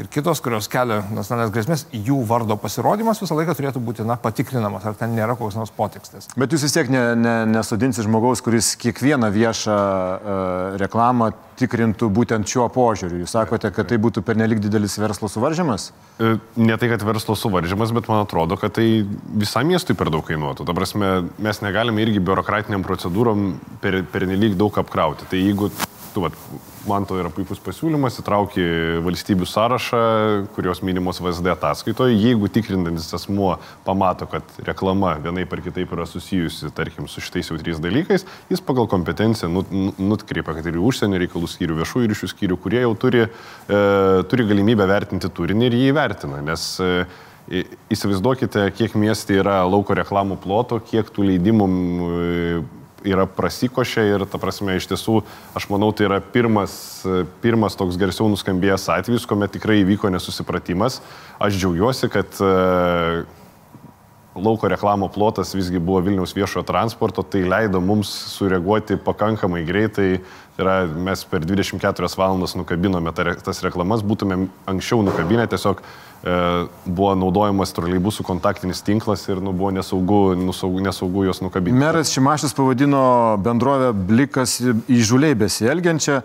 ir 0.00 0.06
kitos, 0.12 0.40
kurios 0.40 0.68
kelia 0.72 1.02
nacionalinės 1.12 1.52
grėsmės, 1.52 1.82
jų 1.92 2.22
vardo 2.28 2.56
pasirodymas 2.60 3.20
visą 3.20 3.36
laiką 3.36 3.52
turėtų 3.58 3.82
būti 3.84 4.06
na, 4.08 4.16
patikrinamas, 4.20 4.86
ar 4.88 4.96
ten 4.96 5.12
nėra 5.16 5.36
koks 5.36 5.58
nors 5.58 5.72
potekstas. 5.76 6.30
Bet 6.36 6.52
jūs 6.52 6.66
vis 6.66 6.74
tiek 6.74 6.90
ne, 6.92 7.00
ne, 7.16 7.34
nesodinsi 7.48 8.02
žmogaus, 8.04 8.42
kuris 8.44 8.74
kiekvieną 8.76 9.30
viešą 9.32 9.76
uh, 9.76 10.74
reklamą 10.82 11.30
tikrintų 11.56 12.10
būtent 12.12 12.44
šiuo 12.52 12.66
požiūriu. 12.74 13.22
Jūs 13.22 13.32
sakote, 13.32 13.70
kad 13.72 13.88
tai 13.88 13.96
būtų 14.04 14.20
pernelik 14.26 14.60
didelis 14.60 14.98
verslo 15.00 15.30
suvaržymas? 15.32 15.88
E, 16.20 16.34
ne 16.60 16.76
tai, 16.76 16.90
kad 16.92 17.06
verslo 17.08 17.38
suvaržymas, 17.40 17.94
bet 17.96 18.10
man 18.12 18.26
atrodo, 18.26 18.60
kad 18.60 18.76
tai 18.76 19.06
visam 19.32 19.64
miestui 19.72 19.96
per 19.96 20.12
daug 20.12 20.28
kainuotų. 20.28 20.68
Ta 20.68 20.76
prasme, 20.76 21.14
mes 21.40 21.62
negalime 21.64 22.04
irgi 22.04 22.20
biurokratiniam 22.20 22.84
procedūrom 22.84 23.54
per, 23.80 24.02
pernelik 24.12 24.60
daug 24.60 24.76
apkrauti. 24.84 25.24
Tai 25.32 25.40
jeigu 25.40 25.70
tu, 26.16 26.22
vat, 26.24 26.36
man 26.88 27.04
to 27.04 27.18
yra 27.20 27.28
puikus 27.34 27.58
pasiūlymas, 27.60 28.16
įtrauki 28.22 28.62
valstybių 29.04 29.48
sąrašą, 29.50 29.98
kurios 30.56 30.80
minimos 30.86 31.20
VSD 31.20 31.50
ataskaitoje. 31.52 32.16
Jeigu 32.16 32.48
tikrinantis 32.52 33.10
asmuo 33.18 33.56
pamato, 33.84 34.28
kad 34.30 34.56
reklama 34.64 35.16
vienaip 35.20 35.52
ar 35.52 35.62
kitaip 35.66 35.92
yra 35.92 36.06
susijusi, 36.08 36.70
tarkim, 36.76 37.10
su 37.10 37.20
šitais 37.24 37.52
jautriais 37.52 37.82
dalykais, 37.84 38.24
jis 38.48 38.64
pagal 38.64 38.88
kompetenciją 38.88 39.50
nut, 39.52 39.76
nutkreipia, 40.00 40.56
kad 40.56 40.70
ir 40.70 40.80
užsienio 40.80 41.20
reikalų 41.20 41.52
skyrių, 41.52 41.78
viešųjų 41.82 42.10
ryšių 42.14 42.32
skyrių, 42.32 42.60
kurie 42.64 42.80
jau 42.86 42.94
turi, 43.04 43.26
e, 43.26 43.84
turi 44.30 44.48
galimybę 44.48 44.88
vertinti 44.88 45.32
turinį 45.36 45.68
ir 45.68 45.80
jį 45.82 45.92
įvertina. 45.92 46.40
Nes 46.48 46.68
e, 46.80 46.92
Įsivaizduokite, 47.46 48.64
kiek 48.74 48.96
miestai 48.98 49.36
yra 49.38 49.60
lauko 49.70 49.94
reklamų 49.94 50.34
ploto, 50.42 50.80
kiek 50.82 51.12
tų 51.14 51.28
leidimų 51.28 51.68
yra 53.06 53.26
prasikošę 53.30 54.04
ir, 54.10 54.26
ta 54.30 54.40
prasme, 54.42 54.76
iš 54.76 54.88
tiesų, 54.90 55.20
aš 55.56 55.68
manau, 55.72 55.92
tai 55.96 56.08
yra 56.08 56.20
pirmas, 56.20 56.76
pirmas 57.44 57.78
toks 57.78 57.98
garsiau 58.00 58.28
nuskambėjęs 58.32 58.88
atvejis, 58.98 59.26
kuomet 59.28 59.54
tikrai 59.56 59.80
įvyko 59.84 60.10
nesusipratimas. 60.12 61.00
Aš 61.42 61.58
džiaugiuosi, 61.60 62.10
kad 62.12 62.40
uh, 62.42 63.24
lauko 64.36 64.68
reklamo 64.68 65.08
plotas 65.08 65.54
visgi 65.54 65.78
buvo 65.78 66.00
Vilniaus 66.00 66.34
viešojo 66.36 66.64
transporto, 66.66 67.22
tai 67.22 67.44
leido 67.48 67.80
mums 67.80 68.10
sureaguoti 68.36 68.98
pakankamai 69.04 69.64
greitai. 69.64 70.10
Tai 70.56 70.64
yra, 70.64 70.76
mes 70.88 71.24
per 71.28 71.44
24 71.44 72.08
valandas 72.16 72.56
nukabinome 72.56 73.12
tas 73.16 73.62
reklamas, 73.64 74.04
būtume 74.04 74.46
anksčiau 74.68 75.02
nukabinę, 75.04 75.44
tiesiog 75.52 75.82
e, 75.82 75.84
buvo 76.24 77.12
naudojamas 77.18 77.74
troleibusų 77.76 78.24
kontaktinis 78.26 78.82
tinklas 78.86 79.26
ir 79.28 79.38
nu, 79.44 79.52
buvo 79.54 79.70
nesaugu, 79.76 80.20
nusaugu, 80.40 80.80
nesaugu 80.82 81.26
juos 81.28 81.42
nukabinti. 81.44 81.78
Meras 81.78 82.10
Šimašius 82.14 82.56
pavadino 82.56 83.02
bendrovę 83.44 83.92
Blikas 83.94 84.58
įžuliai 84.90 85.36
besielgiančią. 85.38 86.22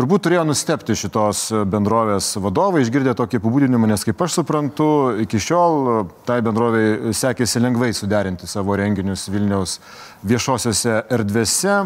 Turbūt 0.00 0.22
turėjo 0.24 0.46
nustepti 0.48 0.94
šitos 0.96 1.50
bendrovės 1.68 2.30
vadovai, 2.40 2.80
išgirdę 2.80 3.12
tokį 3.18 3.36
apibūdinimą, 3.36 3.90
nes 3.90 4.06
kaip 4.08 4.22
aš 4.24 4.38
suprantu, 4.38 4.86
iki 5.26 5.36
šiol 5.36 6.06
tai 6.24 6.38
bendroviai 6.40 7.12
sekėsi 7.12 7.60
lengvai 7.60 7.90
suderinti 7.92 8.48
savo 8.48 8.78
renginius 8.80 9.26
Vilniaus 9.28 9.76
viešosiose 10.24 11.02
erdvėse. 11.12 11.76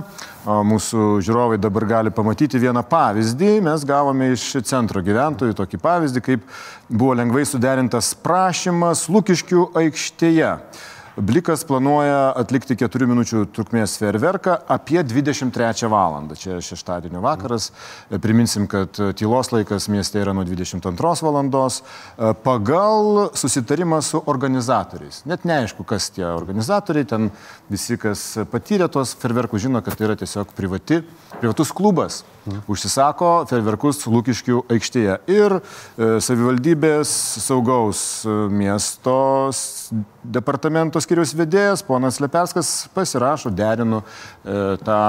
Mūsų 0.46 1.08
žiūrovai 1.26 1.58
dabar 1.58 1.88
gali 1.90 2.14
pamatyti 2.14 2.62
vieną 2.62 2.86
pavyzdį. 2.86 3.52
Mes 3.66 3.90
gavome 3.90 4.30
iš 4.36 4.46
centro 4.62 5.02
gyventojų 5.02 5.58
tokį 5.58 5.82
pavyzdį, 5.82 6.26
kaip 6.30 6.48
buvo 6.86 7.18
lengvai 7.18 7.42
suderintas 7.50 8.14
prašymas 8.22 9.08
Lukiškių 9.10 9.72
aikštėje. 9.82 10.54
Blikas 11.16 11.62
planuoja 11.62 12.32
atlikti 12.34 12.74
4 12.74 13.06
minučių 13.06 13.44
trukmės 13.54 13.92
ferverką 14.00 14.56
apie 14.74 14.98
23 15.06 15.86
val. 15.92 16.16
Čia 16.34 16.56
šeštadienio 16.58 17.22
vakaras. 17.22 17.68
Priminsim, 18.10 18.66
kad 18.66 18.98
tylos 19.14 19.52
laikas 19.54 19.86
mieste 19.94 20.18
yra 20.18 20.34
nuo 20.34 20.42
22 20.42 21.14
val. 21.22 21.70
pagal 22.42 23.30
susitarimą 23.30 24.02
su 24.02 24.22
organizatoriais. 24.26 25.22
Net 25.30 25.46
neaišku, 25.46 25.86
kas 25.86 26.10
tie 26.10 26.26
organizatoriai, 26.26 27.06
ten 27.06 27.30
visi, 27.70 27.94
kas 27.96 28.34
patyrė 28.50 28.90
tuos 28.90 29.14
ferverkus, 29.14 29.62
žino, 29.62 29.82
kad 29.86 29.94
tai 29.94 30.10
yra 30.10 30.18
tiesiog 30.18 30.50
privati, 30.56 31.04
privatus 31.38 31.70
klubas. 31.70 32.24
Užsisako 32.68 33.28
ferverkus 33.48 34.02
Lūkiškių 34.04 34.64
aikštėje. 34.74 35.16
Ir 35.32 35.56
e, 35.56 35.60
savivaldybės 36.24 37.12
saugaus 37.40 38.02
e, 38.26 38.34
miestos 38.52 39.62
departamento 40.24 41.00
skiriaus 41.00 41.32
vedėjas, 41.36 41.84
ponas 41.86 42.20
Leperskas, 42.20 42.74
pasirašo, 42.96 43.52
derinu 43.54 44.02
e, 44.02 44.76
tą, 44.84 45.00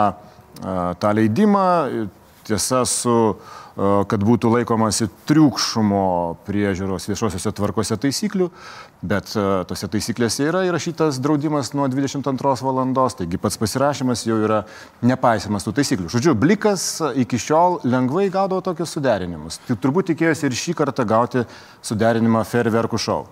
e, 0.62 0.78
tą 1.02 1.14
leidimą, 1.20 1.68
tiesa, 2.48 2.86
su, 2.88 3.18
e, 3.36 3.65
kad 3.76 4.22
būtų 4.24 4.54
laikomasi 4.54 5.10
triukšmo 5.28 6.06
priežiūros 6.48 7.10
viešosiuose 7.10 7.52
tvarkose 7.58 7.98
taisyklių, 8.00 8.48
bet 9.04 9.34
e, 9.36 9.44
tose 9.68 9.90
taisyklėse 9.92 10.46
yra 10.48 10.62
įrašytas 10.70 11.20
draudimas 11.24 11.74
nuo 11.76 11.90
22 11.92 12.54
valandos, 12.64 13.18
taigi 13.20 13.40
pats 13.42 13.60
pasirašymas 13.60 14.24
jau 14.30 14.38
yra 14.46 14.62
nepaisimas 15.04 15.68
tų 15.68 15.76
taisyklių. 15.82 16.08
Žodžiu, 16.14 16.38
Blikas 16.40 16.88
iki 17.20 17.40
šiol 17.42 17.82
lengvai 17.84 18.30
gaudavo 18.32 18.64
tokius 18.64 18.96
suderinimus. 18.96 19.60
Tai 19.68 19.76
turbūt 19.84 20.14
tikėjosi 20.14 20.48
ir 20.48 20.56
šį 20.62 20.78
kartą 20.80 21.04
gauti 21.10 21.44
suderinimą 21.84 22.46
ferverkų 22.48 23.02
šau. 23.02 23.26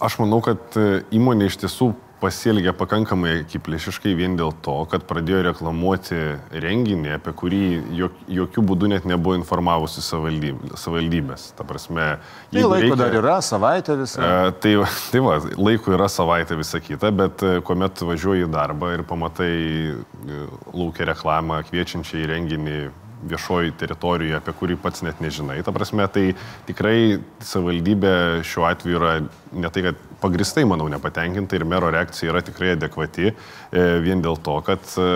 Aš 0.00 0.20
manau, 0.22 0.38
kad 0.44 0.78
e, 0.78 1.02
įmonė 1.18 1.50
iš 1.50 1.58
tiesų 1.64 1.90
pasielgė 2.20 2.72
pakankamai 2.76 3.40
akiplėšiškai 3.42 4.12
vien 4.18 4.36
dėl 4.38 4.52
to, 4.64 4.76
kad 4.90 5.04
pradėjo 5.08 5.42
reklamuoti 5.48 6.18
renginį, 6.64 7.14
apie 7.16 7.34
kurį 7.36 7.62
jok, 7.98 8.20
jokių 8.40 8.64
būdų 8.70 8.90
net 8.94 9.08
nebuvo 9.08 9.38
informavusi 9.38 10.04
savivaldybės. 10.04 11.50
Ta 11.58 11.66
prasme, 11.68 12.06
tai 12.52 12.64
laiko 12.64 12.76
reikia, 12.76 13.00
dar 13.02 13.18
yra, 13.22 13.36
savaitė 13.44 13.98
visą. 14.02 14.22
E, 14.22 14.54
tai, 14.62 14.74
tai 15.12 15.24
va, 15.24 15.36
laiko 15.58 15.96
yra 15.96 16.08
savaitė 16.12 16.58
visą 16.60 16.82
kitą, 16.84 17.12
bet 17.22 17.44
e, 17.46 17.54
kuomet 17.66 18.04
važiuoji 18.06 18.46
į 18.46 18.50
darbą 18.52 18.94
ir 18.96 19.06
pamatai 19.08 19.52
e, 19.52 20.42
laukia 20.74 21.10
reklamą 21.12 21.62
kviečiančią 21.70 22.20
į 22.24 22.34
renginį 22.34 22.80
viešoji 23.28 23.74
teritorijoje, 23.80 24.38
apie 24.38 24.54
kurį 24.56 24.76
pats 24.80 25.04
net 25.06 25.20
nežinai. 25.20 25.60
Ta 25.66 25.74
prasme, 25.76 26.06
tai 26.12 26.30
tikrai 26.68 27.20
savivaldybė 27.44 28.14
šiuo 28.46 28.66
atveju 28.70 29.00
yra 29.00 29.14
ne 29.52 29.72
tai, 29.72 29.84
kad 29.90 30.04
pagristai, 30.22 30.66
manau, 30.68 30.88
nepatenkinta 30.92 31.58
ir 31.58 31.66
mero 31.68 31.90
reakcija 31.92 32.32
yra 32.32 32.44
tikrai 32.44 32.74
adekvati, 32.76 33.32
e, 33.32 33.86
vien 34.04 34.22
dėl 34.24 34.38
to, 34.40 34.56
kad 34.66 34.84
e, 35.00 35.08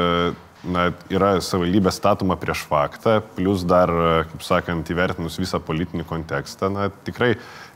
na, 0.65 0.89
yra 1.13 1.35
savivaldybė 1.45 1.93
statoma 1.95 2.37
prieš 2.41 2.65
faktą, 2.69 3.19
plus 3.37 3.65
dar, 3.69 3.93
kaip 4.31 4.45
sakant, 4.45 4.91
įvertinus 4.93 5.39
visą 5.41 5.61
politinį 5.65 6.07
kontekstą, 6.09 6.73
na, 6.73 6.89
tikrai 7.07 7.35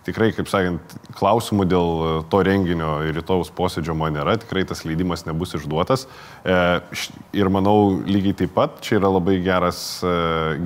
tikrai, 0.09 0.31
kaip 0.37 0.49
sakant, 0.51 0.95
klausimų 1.19 1.67
dėl 1.69 1.89
e, 1.89 2.11
to 2.33 2.41
renginio 2.47 2.99
ir 3.07 3.17
rytojus 3.19 3.51
posėdžio 3.57 3.97
man 3.99 4.17
nėra, 4.17 4.39
tikrai 4.41 4.65
tas 4.69 4.85
leidimas 4.89 5.27
nebus 5.29 5.55
išduotas. 5.59 6.07
E, 6.45 6.57
ir 7.37 7.51
manau, 7.53 7.99
lygiai 8.09 8.37
taip 8.43 8.55
pat 8.57 8.81
čia 8.85 8.99
yra 9.01 9.13
labai 9.15 9.39
geras, 9.45 9.83
e, 10.03 10.15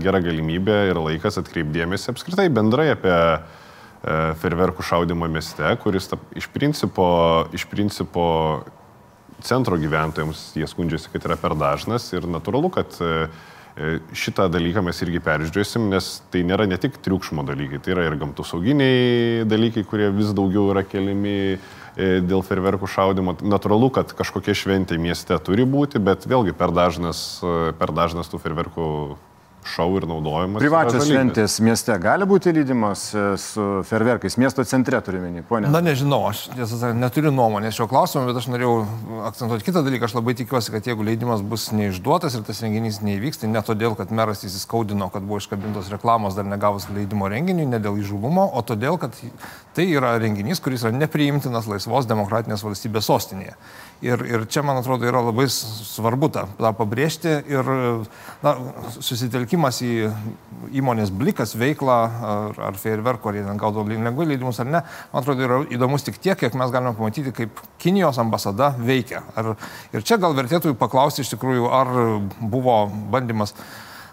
gera 0.02 0.22
galimybė 0.24 0.78
ir 0.92 1.02
laikas 1.02 1.40
atkreipdėmėsi 1.42 2.12
apskritai 2.14 2.48
bendrai 2.52 2.92
apie 2.94 3.16
ferverkų 4.02 4.82
šaudimą 4.82 5.28
mieste, 5.30 5.68
kuris 5.78 6.08
ta, 6.10 6.16
iš 6.34 6.48
principo, 6.50 7.04
iš 7.54 7.68
principo 7.70 8.24
centro 9.46 9.78
gyventojams 9.78 10.40
jie 10.58 10.66
skundžiasi, 10.66 11.12
kad 11.12 11.28
yra 11.28 11.36
per 11.38 11.54
dažnas 11.54 12.08
ir 12.10 12.26
natūralu, 12.26 12.72
kad 12.74 12.98
šitą 14.12 14.48
dalyką 14.52 14.82
mes 14.84 14.98
irgi 15.04 15.20
peržiūrėsim, 15.24 15.86
nes 15.92 16.08
tai 16.32 16.42
nėra 16.44 16.66
ne 16.68 16.76
tik 16.80 16.98
triukšmo 17.04 17.44
dalykai, 17.48 17.80
tai 17.80 17.94
yra 17.94 18.04
ir 18.04 18.18
gamtosauginiai 18.20 19.46
dalykai, 19.48 19.86
kurie 19.88 20.10
vis 20.12 20.34
daugiau 20.36 20.68
yra 20.74 20.82
keliami 20.84 21.36
e, 21.56 21.56
dėl 22.20 22.44
ferverkų 22.44 22.90
šaudimo. 22.92 23.38
Natūralu, 23.40 23.88
kad 23.96 24.12
kažkokia 24.18 24.54
šventė 24.58 25.00
mieste 25.00 25.38
turi 25.40 25.64
būti, 25.64 26.02
bet 26.04 26.28
vėlgi 26.28 26.52
per 26.56 26.74
dažnas, 26.76 27.40
e, 27.40 27.72
per 27.78 27.94
dažnas 27.96 28.28
tų 28.28 28.42
ferverkų 28.44 28.88
šau 29.64 29.96
ir 29.96 30.06
naudojimas. 30.10 30.60
Privačios 30.62 31.06
šventės 31.06 31.56
mieste 31.64 31.94
gali 32.02 32.26
būti 32.28 32.52
lydimas 32.54 33.04
e, 33.14 33.24
su 33.40 33.66
ferverkais, 33.86 34.36
miesto 34.40 34.64
centre 34.68 34.98
turime, 35.04 35.44
ponė. 35.48 35.70
Na 35.72 35.82
nežinau, 35.84 36.20
aš 36.30 36.44
tiesą 36.52 36.78
sakant 36.80 37.00
neturiu 37.02 37.32
nuomonės 37.34 37.78
šio 37.78 37.86
klausimo, 37.90 38.24
bet 38.28 38.40
aš 38.40 38.48
norėjau 38.52 38.74
akcentuoti 39.30 39.66
kitą 39.68 39.84
dalyką. 39.86 40.10
Aš 40.10 40.16
labai 40.18 40.34
tikiuosi, 40.38 40.72
kad 40.74 40.88
jeigu 40.90 41.06
leidimas 41.06 41.44
bus 41.46 41.68
neišduotas 41.74 42.36
ir 42.38 42.46
tas 42.46 42.62
renginys 42.64 43.00
neįvyks, 43.06 43.42
tai 43.42 43.52
ne 43.52 43.62
todėl, 43.64 43.94
kad 43.98 44.10
meras 44.14 44.42
įsiskaudino, 44.46 45.10
kad 45.14 45.26
buvo 45.26 45.38
iškabintos 45.42 45.92
reklamos 45.94 46.38
dar 46.38 46.48
negavus 46.48 46.88
leidimo 46.92 47.30
renginiui, 47.30 47.68
ne 47.70 47.82
dėl 47.82 48.00
įžuvumo, 48.02 48.48
o 48.50 48.64
todėl, 48.66 48.98
kad 49.02 49.14
tai 49.76 49.86
yra 49.92 50.12
renginys, 50.20 50.60
kuris 50.62 50.84
yra 50.84 50.92
nepriimtinas 50.94 51.68
laisvos 51.70 52.06
demokratinės 52.08 52.64
valstybės 52.64 53.08
sostinėje. 53.08 53.54
Ir, 54.02 54.22
ir 54.26 54.44
čia, 54.50 54.64
man 54.66 54.80
atrodo, 54.80 55.06
yra 55.06 55.20
labai 55.22 55.46
svarbu 55.52 56.28
tą, 56.34 56.42
tą 56.58 56.72
pabrėžti 56.74 57.36
ir 57.52 57.68
na, 58.42 58.54
susitelkimas 58.98 59.78
į 59.86 59.92
įmonės 60.80 61.12
blikas 61.14 61.54
veiklą 61.58 61.98
ar, 62.32 62.58
ar 62.70 62.80
feirverko, 62.82 63.30
ar 63.30 63.38
jie 63.38 63.54
gaudo 63.62 63.86
lengvai 63.86 64.26
leidimus 64.32 64.58
ar 64.62 64.68
ne, 64.68 64.82
man 65.12 65.22
atrodo, 65.22 65.46
yra 65.46 65.60
įdomus 65.70 66.04
tik 66.08 66.18
tiek, 66.18 66.38
kiek 66.40 66.58
mes 66.58 66.74
galime 66.74 66.96
pamatyti, 66.98 67.34
kaip 67.36 67.62
Kinijos 67.82 68.18
ambasada 68.22 68.72
veikia. 68.78 69.22
Ar, 69.38 69.54
ir 69.94 70.04
čia 70.06 70.18
gal 70.22 70.34
vertėtų 70.34 70.74
paklausti 70.80 71.22
iš 71.22 71.32
tikrųjų, 71.36 71.70
ar 71.70 71.94
buvo 72.42 72.84
bandymas 73.14 73.54
uh, 73.54 73.64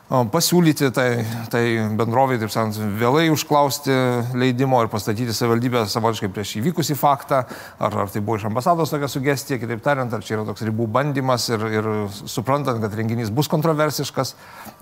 pasiūlyti 0.09 0.89
tai, 0.89 1.21
tai 1.53 1.61
bendroviai, 1.93 2.39
taip 2.41 2.49
sakant, 2.49 2.79
vėlai 2.97 3.27
užklausti 3.29 3.93
leidimo 4.33 4.79
ir 4.81 4.89
pastatyti 4.89 5.35
savivaldybę 5.37 5.83
savotiškai 5.85 6.31
prieš 6.33 6.55
įvykusį 6.57 6.95
faktą, 6.97 7.43
ar, 7.77 7.97
ar 8.05 8.09
tai 8.09 8.23
buvo 8.25 8.39
iš 8.39 8.47
ambasados 8.49 8.89
tokia 8.89 9.09
sugestija, 9.11 9.59
kitaip 9.61 9.83
tariant, 9.85 10.09
ar 10.09 10.25
čia 10.25 10.39
yra 10.39 10.47
toks 10.47 10.65
ribų 10.65 10.87
bandymas 10.89 11.45
ir, 11.53 11.65
ir 11.77 11.89
suprantant, 12.25 12.81
kad 12.81 12.95
renginys 12.97 13.29
bus 13.29 13.51
kontroversiškas 13.53 14.33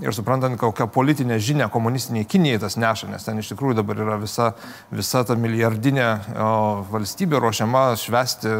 ir 0.06 0.16
suprantant, 0.16 0.56
kokią 0.62 0.88
politinę 0.96 1.42
žinią 1.44 1.68
komunistiniai 1.76 2.28
Kinijai 2.28 2.64
tas 2.64 2.80
neša, 2.80 3.12
nes 3.12 3.28
ten 3.28 3.44
iš 3.44 3.52
tikrųjų 3.52 3.82
dabar 3.82 4.00
yra 4.06 4.16
visa, 4.22 4.54
visa 4.96 5.26
ta 5.28 5.36
milijardinė 5.36 6.08
o, 6.40 6.48
valstybė 6.94 7.44
ruošiama 7.44 7.84
švesti 8.00 8.56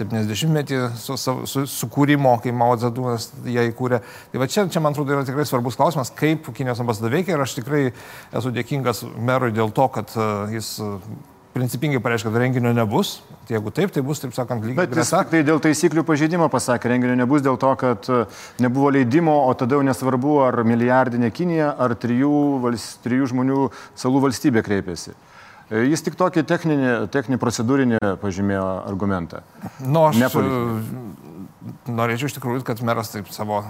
70-metį 0.00 0.80
su, 0.96 1.20
su, 1.20 1.36
su, 1.44 1.66
sukūrimo, 1.76 2.38
kai 2.40 2.56
Mao 2.56 2.80
Zedūnas 2.80 3.30
ją 3.52 3.68
įkūrė. 3.68 4.00
Tai 4.32 4.40
va 4.40 4.48
čia, 4.48 4.64
čia, 4.72 4.80
man 4.80 4.96
atrodo, 4.96 5.12
yra 5.12 5.28
tikrai 5.28 5.44
svarbus 5.48 5.76
klausimas 5.76 6.05
klausimas, 6.06 6.44
kaip 6.44 6.54
Kinijos 6.54 6.80
ambasada 6.80 7.10
veikia 7.10 7.36
ir 7.36 7.40
aš 7.40 7.56
tikrai 7.56 7.92
esu 8.32 8.52
dėkingas 8.52 9.04
merui 9.18 9.52
dėl 9.52 9.72
to, 9.72 9.88
kad 9.88 10.10
e, 10.16 10.56
jis 10.56 10.78
e, 10.80 10.98
principingai 11.54 12.00
pareiškia, 12.00 12.30
kad 12.30 12.40
renginio 12.40 12.72
nebus. 12.72 13.22
Tai 13.46 13.56
jeigu 13.56 13.70
taip, 13.70 13.92
tai 13.92 14.02
bus, 14.02 14.20
taip 14.20 14.34
sakant, 14.34 14.64
lygiai. 14.64 14.86
Bet 14.86 14.96
jis 14.96 15.10
tai 15.30 15.42
dėl 15.46 15.60
taisyklių 15.62 16.04
pažeidimo 16.04 16.48
pasakė, 16.50 16.90
renginio 16.90 17.16
nebus 17.16 17.42
dėl 17.42 17.56
to, 17.56 17.74
kad 17.76 18.08
e, 18.08 18.24
nebuvo 18.60 18.90
leidimo, 18.90 19.46
o 19.46 19.54
tada 19.54 19.76
jau 19.76 19.86
nesvarbu, 19.86 20.40
ar 20.46 20.62
milijardinė 20.64 21.30
Kinija, 21.30 21.74
ar 21.78 21.94
trijų, 21.94 22.60
valst, 22.64 23.00
trijų 23.04 23.32
žmonių 23.32 23.70
salų 23.96 24.26
valstybė 24.28 24.64
kreipėsi. 24.66 25.16
Jis 25.66 26.04
tik 26.06 26.14
tokį 26.14 26.44
techninį, 26.46 26.90
techninį 27.10 27.40
procedūrinį 27.42 27.98
pažymėjo 28.22 28.66
argumentą. 28.86 29.40
Nu, 29.82 30.04
aš 30.06 30.20
norėčiau 31.90 32.30
iš 32.30 32.36
tikrųjų, 32.36 32.62
kad 32.68 32.78
meras 32.86 33.10
taip 33.10 33.26
savo 33.34 33.64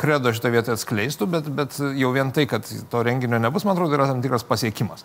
kredo 0.00 0.32
šitą 0.34 0.50
vietą 0.54 0.74
atskleistų, 0.76 1.28
bet, 1.30 1.48
bet 1.52 1.78
jau 1.98 2.12
vien 2.14 2.32
tai, 2.34 2.46
kad 2.50 2.66
to 2.90 3.02
renginio 3.06 3.40
nebus, 3.42 3.66
man 3.66 3.76
atrodo, 3.76 3.96
yra 3.96 4.08
tam 4.10 4.22
tikras 4.24 4.46
pasiekimas. 4.46 5.04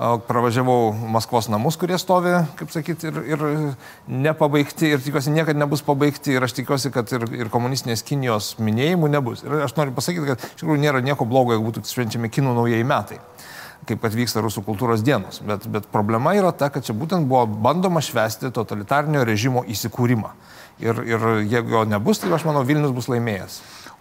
Pravažiavau 0.00 0.94
Maskvos 1.12 1.50
namus, 1.52 1.76
kurie 1.80 1.98
stovi, 2.00 2.32
kaip 2.56 2.72
sakyti, 2.72 3.10
ir, 3.10 3.18
ir 3.34 3.42
nepabaigti, 4.08 4.94
ir 4.94 5.02
tikiuosi 5.04 5.34
niekada 5.34 5.60
nebus 5.60 5.84
pabaigti, 5.84 6.32
ir 6.36 6.46
aš 6.46 6.56
tikiuosi, 6.56 6.92
kad 6.94 7.12
ir, 7.16 7.26
ir 7.42 7.52
komunistinės 7.52 8.04
Kinijos 8.08 8.54
minėjimų 8.64 9.10
nebus. 9.12 9.44
Ir 9.44 9.66
aš 9.66 9.76
noriu 9.76 9.92
pasakyti, 9.96 10.32
kad 10.32 10.46
iš 10.46 10.62
tikrųjų 10.62 10.80
nėra 10.86 11.04
nieko 11.04 11.28
blogo, 11.28 11.52
jeigu 11.52 11.68
būtų 11.68 11.84
švenčiami 11.90 12.32
kinų 12.32 12.56
naujieji 12.62 12.88
metai 12.88 13.20
kaip 13.88 14.02
kad 14.04 14.14
vyksta 14.14 14.42
rusų 14.44 14.62
kultūros 14.66 15.02
dienos. 15.04 15.40
Bet, 15.46 15.66
bet 15.72 15.88
problema 15.92 16.34
yra 16.36 16.52
ta, 16.54 16.68
kad 16.72 16.84
čia 16.86 16.94
būtent 16.96 17.26
buvo 17.30 17.46
bandoma 17.48 18.02
švesti 18.04 18.52
totalitarnio 18.54 19.24
režimo 19.26 19.64
įsikūrimą. 19.66 20.32
Ir, 20.80 21.02
ir 21.04 21.26
jeigu 21.44 21.74
jo 21.74 21.84
nebus, 21.88 22.20
tai 22.20 22.30
aš 22.32 22.46
manau, 22.48 22.62
Vilnius 22.68 22.94
bus 22.96 23.10
laimėjęs. 23.12 23.60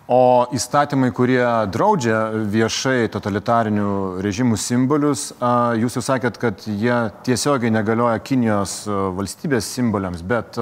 O 0.10 0.48
įstatymai, 0.58 1.12
kurie 1.14 1.44
draudžia 1.70 2.32
viešai 2.50 3.12
totalitarinių 3.14 3.90
režimų 4.26 4.56
simbolius, 4.58 5.28
jūs 5.78 6.00
jau 6.00 6.02
sakėt, 6.02 6.40
kad 6.42 6.64
jie 6.66 6.96
tiesiogiai 7.28 7.70
negalioja 7.70 8.18
Kinijos 8.26 8.88
valstybės 8.90 9.68
simboliams, 9.70 10.24
bet 10.26 10.58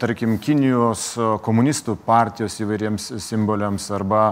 tarkim 0.00 0.38
Kinijos 0.40 1.10
komunistų 1.44 1.98
partijos 2.06 2.56
įvairiems 2.64 3.10
simboliams 3.26 3.90
arba 3.92 4.30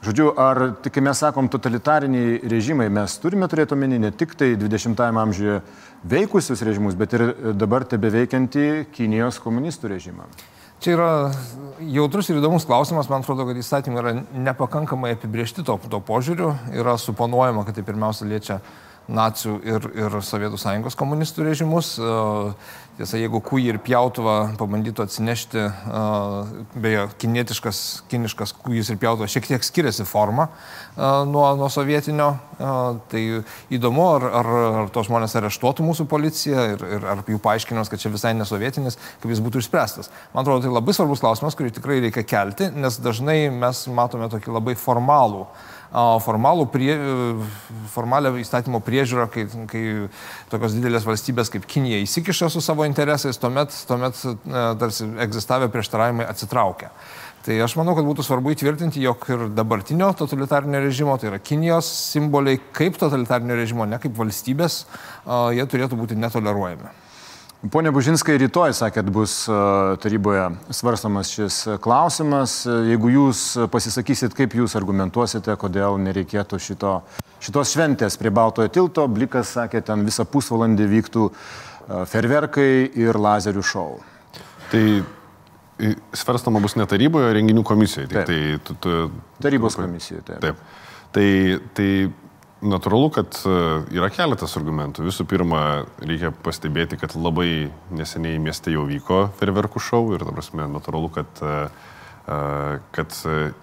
Žodžiu, 0.00 0.30
ar, 0.40 0.58
kai 0.88 1.02
mes 1.04 1.18
sakom 1.20 1.48
totalitariniai 1.52 2.38
režimai, 2.48 2.86
mes 2.88 3.18
turime 3.20 3.44
turėti 3.52 3.76
omeny 3.76 3.98
ne 4.00 4.08
tik 4.16 4.32
tai 4.32 4.54
20-ame 4.56 5.20
amžiuje 5.20 5.58
veikusius 6.08 6.64
režimus, 6.64 6.96
bet 6.96 7.16
ir 7.18 7.26
dabar 7.52 7.84
tebe 7.84 8.08
veikiantį 8.14 8.64
Kinijos 8.96 9.36
komunistų 9.44 9.92
režimą. 9.92 10.24
Čia 10.80 10.94
yra 10.96 11.08
jautrus 11.92 12.30
ir 12.32 12.38
įdomus 12.40 12.64
klausimas, 12.64 13.10
man 13.12 13.20
atrodo, 13.20 13.44
kad 13.44 13.58
įstatymai 13.60 13.98
yra 14.00 14.12
nepakankamai 14.46 15.10
apibriešti 15.12 15.60
to, 15.68 15.74
to 15.92 15.98
požiūriu, 16.00 16.54
yra 16.72 16.94
suponuojama, 16.96 17.66
kad 17.68 17.76
tai 17.76 17.84
pirmiausia 17.84 18.28
liečia 18.30 18.56
nacijų 19.10 19.56
ir, 19.66 19.88
ir 19.98 20.20
Sovietų 20.24 20.60
sąjungos 20.60 20.98
komunistų 20.98 21.48
režimus. 21.48 21.96
Tiesa, 23.00 23.16
jeigu 23.16 23.38
kūjį 23.40 23.70
ir 23.72 23.78
pjautuvą 23.80 24.34
pabandytų 24.60 25.06
atsinešti, 25.06 25.62
beje, 26.84 27.06
kinietiškas, 27.22 27.78
kiniškas 28.10 28.52
kūjis 28.60 28.90
ir 28.92 28.98
pjautuvas 29.00 29.32
šiek 29.32 29.48
tiek 29.48 29.64
skiriasi 29.64 30.04
forma 30.04 30.50
nuo, 30.98 31.46
nuo 31.56 31.70
sovietinio, 31.72 32.28
tai 33.08 33.22
įdomu, 33.72 34.04
ar, 34.18 34.28
ar, 34.42 34.52
ar 34.82 34.92
tos 34.92 35.08
žmonės 35.08 35.38
areštuotų 35.40 35.86
mūsų 35.86 36.06
policiją 36.12 36.66
ir, 36.74 36.86
ir 36.98 37.08
ar 37.14 37.24
jų 37.24 37.40
paaiškinimas, 37.40 37.88
kad 37.88 38.04
čia 38.04 38.12
visai 38.12 38.34
nesovietinis, 38.36 39.00
kaip 39.22 39.32
jis 39.32 39.44
būtų 39.48 39.64
išspręstas. 39.64 40.12
Man 40.34 40.44
atrodo, 40.44 40.66
tai 40.66 40.76
labai 40.76 40.92
svarbus 40.96 41.24
klausimas, 41.24 41.56
kurį 41.56 41.72
tikrai 41.78 42.02
reikia 42.04 42.26
kelti, 42.28 42.68
nes 42.76 43.00
dažnai 43.00 43.46
mes 43.54 43.86
matome 43.96 44.28
tokį 44.28 44.58
labai 44.60 44.76
formalų 44.76 45.46
formalų 45.90 46.66
prie, 46.70 46.92
formalią 47.90 48.34
įstatymo 48.40 48.78
priežiūrą, 48.86 49.26
kai, 49.32 49.46
kai 49.70 49.82
tokios 50.52 50.76
didelės 50.76 51.06
valstybės 51.08 51.50
kaip 51.50 51.66
Kinija 51.70 51.98
įsikiša 52.04 52.50
su 52.52 52.62
savo 52.62 52.86
interesais, 52.86 53.38
tuomet, 53.42 53.74
tuomet 53.88 54.22
e, 54.22 54.36
tarsi 54.78 55.08
egzistavę 55.26 55.70
prieštaravimai 55.72 56.28
atsitraukia. 56.30 56.92
Tai 57.40 57.56
aš 57.64 57.74
manau, 57.80 57.94
kad 57.96 58.04
būtų 58.04 58.22
svarbu 58.26 58.52
įtvirtinti, 58.52 59.00
jog 59.00 59.24
ir 59.32 59.46
dabartinio 59.56 60.10
totalitarnio 60.12 60.82
režimo, 60.84 61.16
tai 61.18 61.30
yra 61.30 61.38
Kinijos 61.40 61.88
simboliai 62.12 62.60
kaip 62.76 63.00
totalitarnio 63.00 63.56
režimo, 63.56 63.88
ne 63.88 63.96
kaip 64.02 64.12
valstybės, 64.18 64.82
jie 65.56 65.64
turėtų 65.72 65.96
būti 66.02 66.20
netoleruojami. 66.20 66.92
Pone 67.60 67.90
Bužinskai, 67.92 68.38
rytoj, 68.40 68.72
sakėt, 68.72 69.10
bus 69.12 69.42
taryboje 70.00 70.46
svarstamas 70.72 71.28
šis 71.28 71.58
klausimas. 71.84 72.62
Jeigu 72.64 73.10
jūs 73.12 73.42
pasisakysit, 73.68 74.32
kaip 74.38 74.56
jūs 74.56 74.72
argumentuosite, 74.80 75.52
kodėl 75.60 75.98
nereikėtų 76.00 76.56
šito, 76.56 76.94
šitos 77.44 77.74
šventės 77.74 78.16
prie 78.16 78.32
Baltojo 78.32 78.72
tilto, 78.72 79.04
Blikas 79.12 79.52
sakė, 79.58 79.82
ten 79.84 80.06
visą 80.08 80.24
pusvalandį 80.24 80.88
vyktų 80.94 81.26
ferverkai 82.08 82.70
ir 82.96 83.20
lazerių 83.20 83.66
šou. 83.74 83.90
Tai 84.72 84.84
svarstama 86.16 86.64
bus 86.64 86.78
ne 86.80 86.88
taryboje, 86.88 87.28
renginių 87.36 87.66
komisijoje. 87.68 88.08
Taip. 88.14 88.24
Tai, 88.32 88.40
tu, 88.64 88.78
tu, 88.80 88.96
Tarybos 89.44 89.76
komisijoje. 89.76 90.24
Taip. 90.30 90.40
taip. 90.48 90.64
Tai, 91.12 91.28
tai 91.76 91.92
natūralu, 92.60 93.10
kad 93.14 93.38
e, 93.48 93.54
yra 93.96 94.10
keletas 94.12 94.56
argumentų. 94.60 95.06
Visų 95.08 95.26
pirma, 95.30 95.62
reikia 96.02 96.32
pastebėti, 96.44 96.98
kad 97.00 97.16
labai 97.16 97.70
neseniai 97.94 98.40
mieste 98.42 98.74
jau 98.74 98.84
vyko 98.88 99.28
ferverkų 99.40 99.82
šou 99.82 100.02
ir, 100.16 100.26
ta 100.26 100.34
prasme, 100.36 100.66
natūralu, 100.70 101.10
kad 101.14 101.42
uh, 101.44 101.70
kad... 102.26 103.14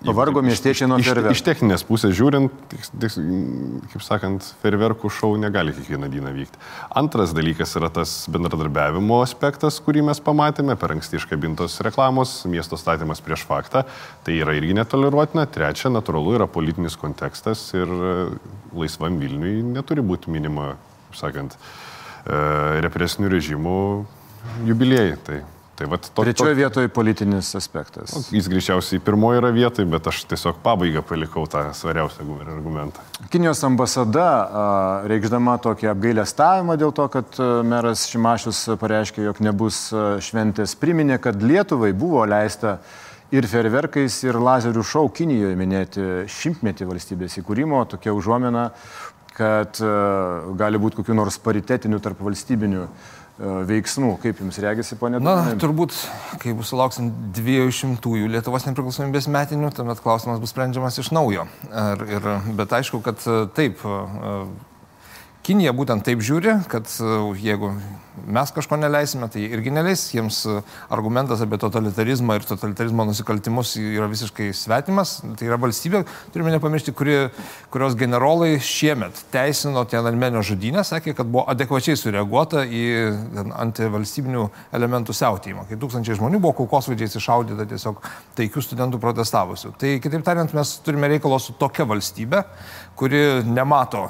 Pavargo 0.04 0.42
miestiečiai 0.44 0.90
nuo 0.90 0.98
ferverkų. 1.00 1.36
Iš, 1.36 1.42
techninės 1.46 1.84
pusės 1.88 2.16
žiūrint, 2.18 2.52
kaip 3.00 4.04
sakant, 4.04 4.44
ferverkų 4.64 5.12
šau 5.14 5.34
negali 5.40 5.72
kiekvieną 5.76 6.10
dieną 6.12 6.34
vykti. 6.36 6.60
Antras 7.00 7.32
dalykas 7.38 7.76
yra 7.80 7.92
tas 7.94 8.16
bendradarbiavimo 8.34 9.22
aspektas, 9.24 9.80
kurį 9.84 10.08
mes 10.10 10.22
pamatėme 10.24 10.76
per 10.80 10.96
anksti 10.98 11.22
iškabintos 11.22 11.80
reklamos, 11.88 12.42
miesto 12.52 12.80
statymas 12.80 13.24
prieš 13.24 13.46
faktą. 13.48 13.86
Tai 14.28 14.36
yra 14.36 14.58
irgi 14.58 14.76
netoleruotina. 14.78 15.48
Trečia, 15.48 15.94
natūralu 15.94 16.36
yra 16.42 16.52
politinis 16.52 17.00
kontekstas 17.00 17.70
ir 17.78 17.88
laisvam 18.76 19.22
Vilniui 19.22 19.62
neturi 19.64 20.04
būti 20.04 20.34
minima, 20.34 20.74
kaip 21.08 21.22
sakant, 21.22 21.60
represinių 22.84 23.32
režimų 23.32 23.78
jubiliejai. 24.68 25.16
Tai 25.24 25.46
Tai 25.78 25.86
vat, 25.92 26.08
to, 26.10 26.24
Trečioje 26.26 26.56
to... 26.56 26.58
vietoje 26.58 26.90
politinis 26.90 27.52
aspektas. 27.56 28.16
Nu, 28.16 28.24
jis 28.34 28.48
greičiausiai 28.50 29.02
pirmoji 29.06 29.38
yra 29.38 29.52
vietoje, 29.54 29.86
bet 29.86 30.08
aš 30.10 30.24
tiesiog 30.32 30.58
pabaigą 30.64 31.04
palikau 31.06 31.44
tą 31.46 31.68
svariausią 31.78 32.26
argumentą. 32.50 33.04
Kinijos 33.30 33.62
ambasada, 33.68 34.30
reikšdama 35.12 35.60
tokį 35.62 35.92
apgailę 35.92 36.26
stavimą 36.26 36.80
dėl 36.82 36.96
to, 36.98 37.06
kad 37.14 37.38
meras 37.70 38.08
Šimašius 38.10 38.64
pareiškė, 38.82 39.28
jog 39.28 39.42
nebus 39.46 39.84
šventės, 40.26 40.74
priminė, 40.82 41.20
kad 41.22 41.46
Lietuvai 41.46 41.92
buvo 41.94 42.26
leista 42.26 42.80
ir 43.30 43.46
ferverkais, 43.46 44.18
ir 44.26 44.42
lazerių 44.42 44.82
šau 44.82 45.12
Kinijoje 45.14 45.60
minėti 45.60 46.08
šimtmetį 46.40 46.90
valstybės 46.90 47.38
įkūrimo, 47.44 47.84
tokia 47.94 48.18
užuomina, 48.18 48.72
kad 49.38 49.78
gali 50.58 50.82
būti 50.82 51.04
kokiu 51.04 51.14
nors 51.14 51.38
paritetiniu 51.38 52.02
tarp 52.02 52.26
valstybinių 52.26 52.82
e, 52.88 52.92
veiksmų. 53.40 54.16
Kaip 54.24 54.42
jums 54.42 54.58
reagisi, 54.64 54.98
ponė? 55.00 55.22
Na, 55.24 55.36
turbūt, 55.62 55.96
kai 56.42 56.56
bus 56.58 56.72
sulauksim 56.74 57.12
200-ųjų 57.38 58.32
Lietuvos 58.34 58.66
nepriklausomybės 58.70 59.30
metinių, 59.34 59.72
tuomet 59.78 60.02
klausimas 60.04 60.42
bus 60.42 60.54
sprendžiamas 60.56 60.98
iš 61.04 61.12
naujo. 61.16 61.46
Ir, 61.70 62.04
ir, 62.18 62.32
bet 62.58 62.74
aišku, 62.80 63.04
kad 63.06 63.22
e, 63.30 63.44
taip, 63.58 63.86
Kinija 65.48 65.72
būtent 65.72 66.04
taip 66.04 66.20
žiūri, 66.28 66.58
kad 66.68 66.90
jeigu 67.40 67.70
mes 68.26 68.52
kažko 68.52 68.78
neleisime, 68.80 69.28
tai 69.32 69.44
irgi 69.46 69.72
neleis. 69.74 70.08
Jiems 70.16 70.40
e, 70.50 70.58
argumentas 70.94 71.42
apie 71.44 71.60
totalitarizmą 71.62 72.38
ir 72.38 72.46
totalitarizmo 72.48 73.06
nusikaltimus 73.08 73.76
yra 73.80 74.08
visiškai 74.12 74.50
svetimas. 74.58 75.18
Tai 75.38 75.50
yra 75.50 75.60
valstybė, 75.62 76.04
turime 76.34 76.54
nepamiršti, 76.56 76.94
kuri, 76.98 77.18
kurios 77.74 77.98
generolai 78.00 78.58
šiemet 78.64 79.24
teisino 79.34 79.84
Tiananmenio 79.90 80.42
žudynę, 80.46 80.84
sakė, 80.88 81.14
kad 81.18 81.30
buvo 81.30 81.46
adekvačiai 81.52 81.98
sureaguota 82.00 82.64
į 82.66 82.84
antivalstybinių 83.64 84.48
elementų 84.78 85.16
siautėjimą. 85.18 85.68
Kai 85.70 85.80
tūkstančiai 85.82 86.18
žmonių 86.20 86.42
buvo 86.44 86.56
kulkosvaidžiais 86.62 87.20
iššaudyta 87.20 87.68
tiesiog 87.70 88.02
taikių 88.38 88.64
studentų 88.66 89.02
protestavusių. 89.04 89.74
Tai 89.80 89.94
kitaip 90.04 90.26
tariant, 90.26 90.54
mes 90.58 90.76
turime 90.86 91.12
reikalo 91.12 91.40
su 91.42 91.56
tokia 91.60 91.88
valstybė, 91.90 92.44
kuri 92.98 93.24
nemato 93.46 94.08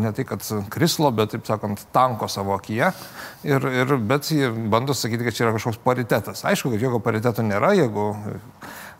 ne 0.00 0.12
tai, 0.16 0.24
kad 0.28 0.44
krislo, 0.72 1.10
bet, 1.14 1.34
taip 1.34 1.46
sakant, 1.48 1.84
tanko 1.94 2.28
savo 2.32 2.56
akyje 2.56 2.92
Ir, 3.42 3.64
ir, 3.66 3.96
bet 4.06 4.28
jie 4.30 4.52
bando 4.70 4.94
sakyti, 4.94 5.26
kad 5.26 5.34
čia 5.34 5.48
yra 5.48 5.56
kažkoks 5.56 5.80
paritetas. 5.82 6.44
Aišku, 6.46 6.70
kad 6.70 6.82
jokio 6.82 7.00
pariteto 7.02 7.42
nėra, 7.42 7.72
jeigu 7.74 8.12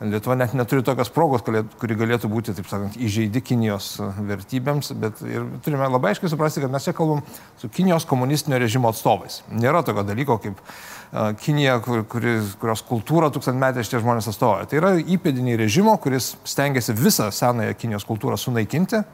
Lietuva 0.02 0.34
net 0.34 0.54
neturi 0.58 0.82
tokios 0.82 1.12
progos, 1.14 1.44
kuri 1.78 1.96
galėtų 1.98 2.26
būti, 2.30 2.54
taip 2.56 2.66
sakant, 2.66 2.96
įžeidi 2.98 3.38
Kinijos 3.44 3.92
vertybėms, 4.26 4.90
bet 4.98 5.20
turime 5.62 5.86
labai 5.86 6.10
aiškiai 6.10 6.32
suprasti, 6.32 6.62
kad 6.64 6.72
mes 6.74 6.88
čia 6.88 6.94
kalbam 6.96 7.20
su 7.60 7.70
Kinijos 7.70 8.06
komunistinio 8.10 8.58
režimo 8.58 8.90
atstovais. 8.90 9.42
Nėra 9.54 9.84
tokio 9.86 10.02
dalyko 10.08 10.40
kaip 10.42 10.58
Kinija, 11.44 11.78
kur, 11.84 12.02
kuri, 12.10 12.34
kurios 12.58 12.82
kultūrą 12.88 13.30
tūkstantmetė 13.30 13.84
šitie 13.86 14.02
žmonės 14.02 14.32
atstovauja. 14.32 14.66
Tai 14.66 14.80
yra 14.80 14.92
įpėdiniai 14.98 15.60
režimo, 15.60 15.94
kuris 16.02 16.32
stengiasi 16.50 16.96
visą 16.98 17.30
senąją 17.30 17.78
Kinijos 17.78 18.08
kultūrą 18.08 18.40
sunaikinti 18.40 19.04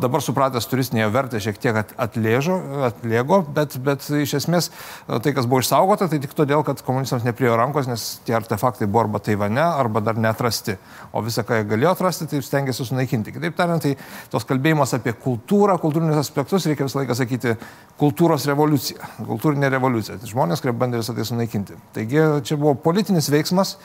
dabar 0.00 0.22
supratęs 0.24 0.66
turistinėje 0.70 1.08
vertę 1.12 1.40
šiek 1.42 1.58
tiek 1.60 1.78
atlėžo, 2.00 2.56
atlėgo, 2.88 3.42
bet, 3.54 3.76
bet 3.84 4.06
iš 4.16 4.38
esmės 4.40 4.70
tai, 5.06 5.34
kas 5.36 5.48
buvo 5.48 5.60
išsaugota, 5.60 6.08
tai 6.08 6.20
tik 6.22 6.32
todėl, 6.36 6.62
kad 6.64 6.80
komunistams 6.86 7.26
nepriejo 7.26 7.58
rankos, 7.60 7.88
nes 7.90 8.06
tie 8.24 8.36
artefaktai 8.38 8.88
buvo 8.88 9.04
arba 9.04 9.20
Taivane, 9.20 9.60
arba 9.60 10.00
dar 10.04 10.16
neatrasti. 10.16 10.78
O 11.12 11.20
visą, 11.24 11.44
ką 11.44 11.60
jie 11.60 11.66
galėjo 11.68 11.92
atrasti, 11.92 12.28
tai 12.30 12.40
stengiasi 12.44 12.86
sunaikinti. 12.88 13.34
Kitaip 13.36 13.58
tariant, 13.58 13.84
tai 13.84 13.96
tos 14.32 14.46
kalbėjimas 14.48 14.94
apie 14.96 15.12
kultūrą, 15.20 15.76
kultūrinius 15.82 16.22
aspektus 16.22 16.68
reikia 16.68 16.86
visą 16.88 17.02
laiką 17.02 17.18
sakyti 17.18 17.56
kultūros 18.00 18.46
revoliucija, 18.48 19.10
kultūrinė 19.28 19.72
revoliucija. 19.74 20.16
Tai 20.22 20.30
žmonės, 20.32 20.62
kurie 20.64 20.76
bandė 20.80 21.02
visą 21.02 21.16
tai 21.16 21.26
sunaikinti. 21.28 21.76
Taigi 21.96 22.24
čia 22.48 22.56
buvo 22.56 22.72
politinis 22.88 23.28
veiksmas, 23.34 23.76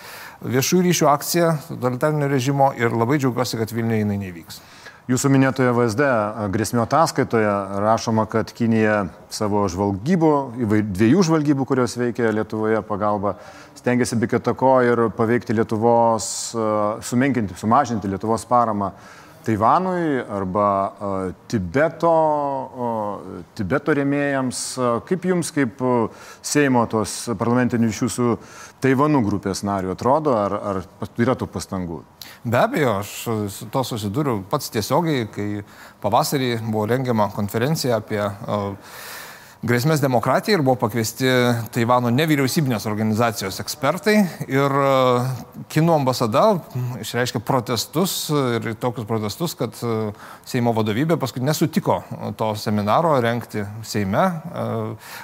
viešųjų 0.47 0.87
ryšių 0.87 1.11
akcija, 1.11 1.57
totalitarinio 1.73 2.31
režimo 2.31 2.71
ir 2.79 2.95
labai 2.95 3.19
džiaugiuosi, 3.19 3.59
kad 3.59 3.75
Vilniuje 3.75 4.05
jinai 4.05 4.21
nevyks. 4.21 4.61
Jūsų 5.03 5.33
minėtoje 5.33 5.71
VSD 5.75 6.05
grėsmio 6.53 6.85
ataskaitoje 6.85 7.49
rašoma, 7.83 8.23
kad 8.31 8.53
Kinija 8.55 9.09
savo 9.35 9.65
žvalgybų, 9.67 10.29
dviejų 10.95 11.25
žvalgybų, 11.27 11.65
kurios 11.67 11.97
veikia 11.99 12.31
Lietuvoje 12.31 12.79
pagalba, 12.87 13.33
stengiasi 13.75 14.15
be 14.21 14.29
kitako 14.31 14.77
ir 14.87 15.01
paveikti 15.17 15.57
Lietuvos, 15.57 16.29
sumenkinti, 17.03 17.59
sumažinti 17.59 18.07
Lietuvos 18.13 18.47
paramą 18.47 18.93
Taivanui 19.43 20.23
arba 20.23 20.69
Tibeto, 21.51 22.15
Tibeto 23.59 23.99
rėmėjams. 23.99 24.63
Kaip 25.09 25.27
jums, 25.27 25.51
kaip 25.51 25.83
Seimo 26.39 26.85
tos 26.87 27.25
parlamentinių 27.27 27.91
ryšių 27.91 28.07
su 28.07 28.37
Taivanu 28.79 29.19
grupės 29.27 29.65
nariu 29.67 29.91
atrodo, 29.97 30.39
ar, 30.39 30.55
ar 30.63 30.83
yra 31.19 31.35
tų 31.35 31.51
pastangų? 31.51 32.05
Be 32.43 32.59
abejo, 32.59 32.97
aš 32.99 33.11
su 33.55 33.65
to 33.71 33.81
susidūriau 33.87 34.41
pats 34.51 34.67
tiesiogiai, 34.73 35.29
kai 35.31 35.45
pavasarį 36.03 36.57
buvo 36.65 36.83
rengiama 36.91 37.29
konferencija 37.31 38.01
apie 38.01 38.19
uh, 38.19 38.73
grėsmės 39.63 40.01
demokratijai 40.03 40.57
ir 40.57 40.63
buvo 40.65 40.75
pakviesti 40.81 41.29
Taivano 41.73 42.11
nevyriausybinės 42.13 42.83
organizacijos 42.89 43.61
ekspertai 43.63 44.15
ir 44.51 44.75
e, 44.75 44.89
Kinų 45.71 45.95
ambasada 45.95 46.43
išreiškė 47.01 47.39
protestus 47.47 48.15
ir 48.33 48.67
tokius 48.81 49.07
protestus, 49.07 49.55
kad 49.59 49.79
e, 49.79 50.11
Seimo 50.49 50.75
vadovybė 50.75 51.17
paskui 51.21 51.43
nesutiko 51.45 52.01
to 52.39 52.51
seminaro 52.59 53.15
renkti 53.23 53.63
Seime, 53.87 54.25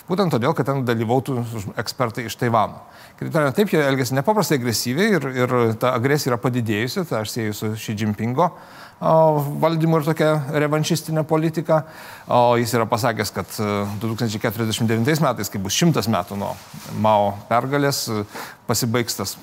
būtent 0.07 0.31
todėl, 0.33 0.55
kad 0.55 0.69
ten 0.69 0.85
dalyvautų 0.87 1.35
ekspertai 1.81 2.29
iš 2.29 2.37
Taivano. 2.39 2.85
Kitaip 3.19 3.33
tariant, 3.35 3.55
taip 3.57 3.73
jie 3.73 3.81
elgėsi 3.83 4.15
nepaprastai 4.15 4.59
agresyviai 4.61 5.17
ir, 5.17 5.25
ir 5.43 5.55
ta 5.81 5.91
agresija 5.97 6.31
yra 6.31 6.39
padidėjusi, 6.39 7.03
tai 7.09 7.25
aš 7.25 7.33
sieju 7.35 7.57
su 7.57 7.73
Xi 7.75 7.97
Jinpingo 7.99 8.53
valdymu 8.99 9.99
ir 9.99 10.07
tokia 10.07 10.29
revanšistinė 10.51 11.23
politika. 11.27 11.83
O 12.27 12.57
jis 12.59 12.73
yra 12.75 12.85
pasakęs, 12.89 13.31
kad 13.33 13.53
2049 14.01 15.07
e, 15.07 15.15
metais, 15.23 15.49
kai 15.49 15.61
bus 15.63 15.77
šimtas 15.77 16.09
metų 16.11 16.37
nuo 16.39 16.51
Mao 16.99 17.31
pergalės, 17.49 18.03
e, 18.11 18.25
pasibaigs 18.67 19.17
tas 19.17 19.35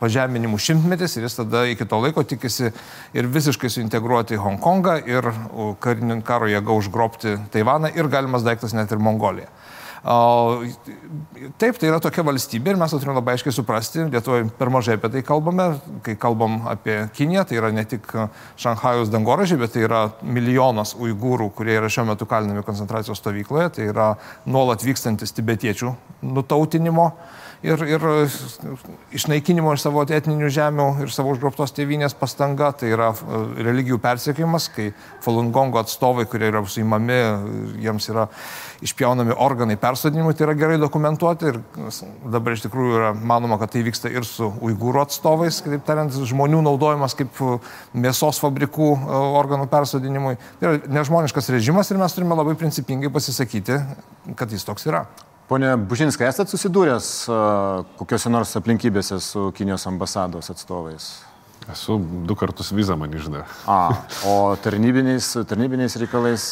pažeminimų 0.00 0.58
šimtmetis 0.58 1.18
ir 1.18 1.28
jis 1.28 1.38
tada 1.38 1.66
iki 1.70 1.86
to 1.86 2.00
laiko 2.02 2.24
tikisi 2.26 2.72
ir 3.14 3.30
visiškai 3.30 3.70
suintegruoti 3.70 4.40
Hongkongą 4.40 4.98
ir 5.06 5.30
karinio 5.84 6.18
karo 6.26 6.48
jėga 6.50 6.74
užgrobti 6.80 7.36
Taivaną 7.54 7.92
ir 7.94 8.10
galimas 8.10 8.46
daiktas 8.46 8.74
net 8.74 8.90
ir 8.90 8.98
Mongoliją. 9.04 9.46
Taip, 10.08 11.76
tai 11.76 11.90
yra 11.90 11.98
tokia 12.00 12.22
valstybė 12.24 12.72
ir 12.72 12.78
mes 12.80 12.92
turime 12.94 13.12
labai 13.18 13.34
aiškiai 13.36 13.52
suprasti, 13.52 14.06
Lietuvoje 14.08 14.46
per 14.56 14.70
mažai 14.72 14.96
apie 14.96 15.10
tai 15.12 15.22
kalbame, 15.26 15.66
kai 16.06 16.14
kalbam 16.20 16.62
apie 16.70 16.96
Kiniją, 17.16 17.44
tai 17.48 17.58
yra 17.60 17.68
ne 17.76 17.84
tik 17.88 18.08
Šanhajus 18.62 19.12
dangoražiai, 19.12 19.60
bet 19.60 19.74
tai 19.76 19.84
yra 19.84 20.06
milijonas 20.24 20.94
uigūrų, 20.96 21.50
kurie 21.58 21.76
yra 21.76 21.90
šiuo 21.92 22.06
metu 22.08 22.28
kalinami 22.30 22.64
koncentracijos 22.64 23.20
stovykloje, 23.20 23.68
tai 23.76 23.90
yra 23.92 24.08
nuolat 24.48 24.86
vykstantis 24.86 25.36
tibetiečių 25.36 25.92
nutautinimo 26.24 27.10
ir, 27.62 27.82
ir 27.82 28.04
išnaikinimo 29.14 29.72
iš 29.74 29.82
savo 29.86 30.04
etninių 30.04 30.50
žemių 30.52 30.86
ir 31.02 31.12
savo 31.12 31.32
užgrobtos 31.34 31.72
tėvynės 31.76 32.14
pastanga, 32.18 32.70
tai 32.76 32.92
yra 32.94 33.10
e, 33.12 33.40
religijų 33.66 33.98
persiekimas, 34.02 34.68
kai 34.74 34.90
Falungongo 35.24 35.80
atstovai, 35.82 36.26
kurie 36.30 36.50
yra 36.52 36.62
suimami, 36.68 37.18
jiems 37.82 38.08
yra 38.12 38.28
išpjaunami 38.84 39.34
organai 39.34 39.78
persodinimui, 39.80 40.36
tai 40.38 40.48
yra 40.48 40.56
gerai 40.58 40.78
dokumentuoti 40.80 41.50
ir 41.50 41.60
dabar 42.30 42.54
iš 42.54 42.66
tikrųjų 42.66 42.98
yra 43.00 43.12
manoma, 43.16 43.58
kad 43.60 43.74
tai 43.74 43.82
vyksta 43.86 44.12
ir 44.12 44.26
su 44.28 44.50
uigūrų 44.68 45.02
atstovais, 45.02 45.62
kitaip 45.64 45.86
tariant, 45.88 46.14
žmonių 46.30 46.62
naudojimas 46.66 47.16
kaip 47.18 47.42
mėsos 47.94 48.42
fabrikų 48.42 48.92
e, 48.96 49.22
organų 49.42 49.70
persodinimui. 49.72 50.36
Tai 50.60 50.74
yra 50.74 50.92
nežmoniškas 51.00 51.50
režimas 51.54 51.90
ir 51.90 52.00
mes 52.00 52.14
turime 52.14 52.38
labai 52.38 52.54
principingai 52.58 53.10
pasisakyti, 53.14 53.82
kad 54.38 54.54
jis 54.54 54.66
toks 54.68 54.86
yra. 54.90 55.06
Pone 55.48 55.70
Bužinskai, 55.80 56.26
esate 56.28 56.52
susidūręs 56.52 57.06
kokiuose 57.96 58.28
nors 58.28 58.50
aplinkybėse 58.58 59.16
su 59.24 59.46
Kinijos 59.56 59.86
ambasados 59.88 60.52
atstovais? 60.52 61.06
Esu 61.72 61.96
du 62.28 62.36
kartus 62.36 62.68
vizą 62.76 62.98
man 63.00 63.14
išdavę. 63.16 63.46
A, 63.64 63.78
o 64.28 64.34
tarnybiniais, 64.60 65.30
tarnybiniais 65.48 65.96
reikalais? 66.00 66.44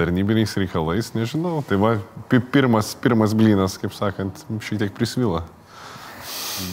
Tarnybiniais 0.00 0.56
reikalais, 0.60 1.12
nežinau. 1.12 1.60
Tai 1.68 1.76
va, 1.82 1.92
pirmas, 2.32 2.94
pirmas 2.96 3.36
blynas, 3.36 3.76
kaip 3.80 3.92
sakant, 3.96 4.40
šiek 4.64 4.80
tiek 4.80 4.96
prisvila. 4.96 5.44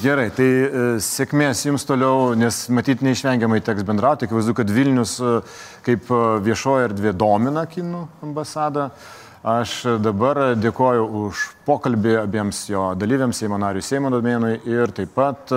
Gerai, 0.02 0.30
tai 0.34 0.46
e, 0.48 0.86
sėkmės 1.04 1.66
jums 1.68 1.84
toliau, 1.86 2.32
nes 2.40 2.64
matyt 2.74 3.04
neišvengiamai 3.06 3.60
teks 3.66 3.84
bendrauti. 3.86 4.26
Akivaizdu, 4.26 4.56
kad 4.58 4.72
Vilnius 4.72 5.20
e, 5.20 5.36
kaip 5.86 6.08
e, 6.10 6.24
viešoji 6.48 6.88
erdvė 6.88 7.14
domina 7.20 7.68
Kinų 7.70 8.08
ambasadą. 8.26 8.90
Aš 9.46 9.84
dabar 10.02 10.40
dėkoju 10.58 11.04
už 11.20 11.42
pokalbį 11.68 12.16
abiems 12.24 12.64
jo 12.66 12.88
dalyviams, 12.98 13.38
Seimo 13.38 13.60
nariui 13.62 13.86
Seimo 13.86 14.10
domėnui 14.10 14.56
ir 14.66 14.90
taip 14.90 15.12
pat 15.14 15.54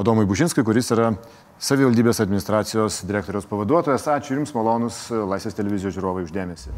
Adomui 0.00 0.24
Bužinskui, 0.24 0.64
kuris 0.64 0.88
yra 0.96 1.10
savivaldybės 1.60 2.22
administracijos 2.24 3.02
direktoriaus 3.04 3.50
pavaduotojas. 3.50 4.08
Ačiū 4.16 4.38
Jums, 4.38 4.54
malonus 4.56 5.02
Laisvės 5.12 5.60
televizijos 5.60 5.98
žiūrovai, 5.98 6.24
uždėmesi. 6.24 6.72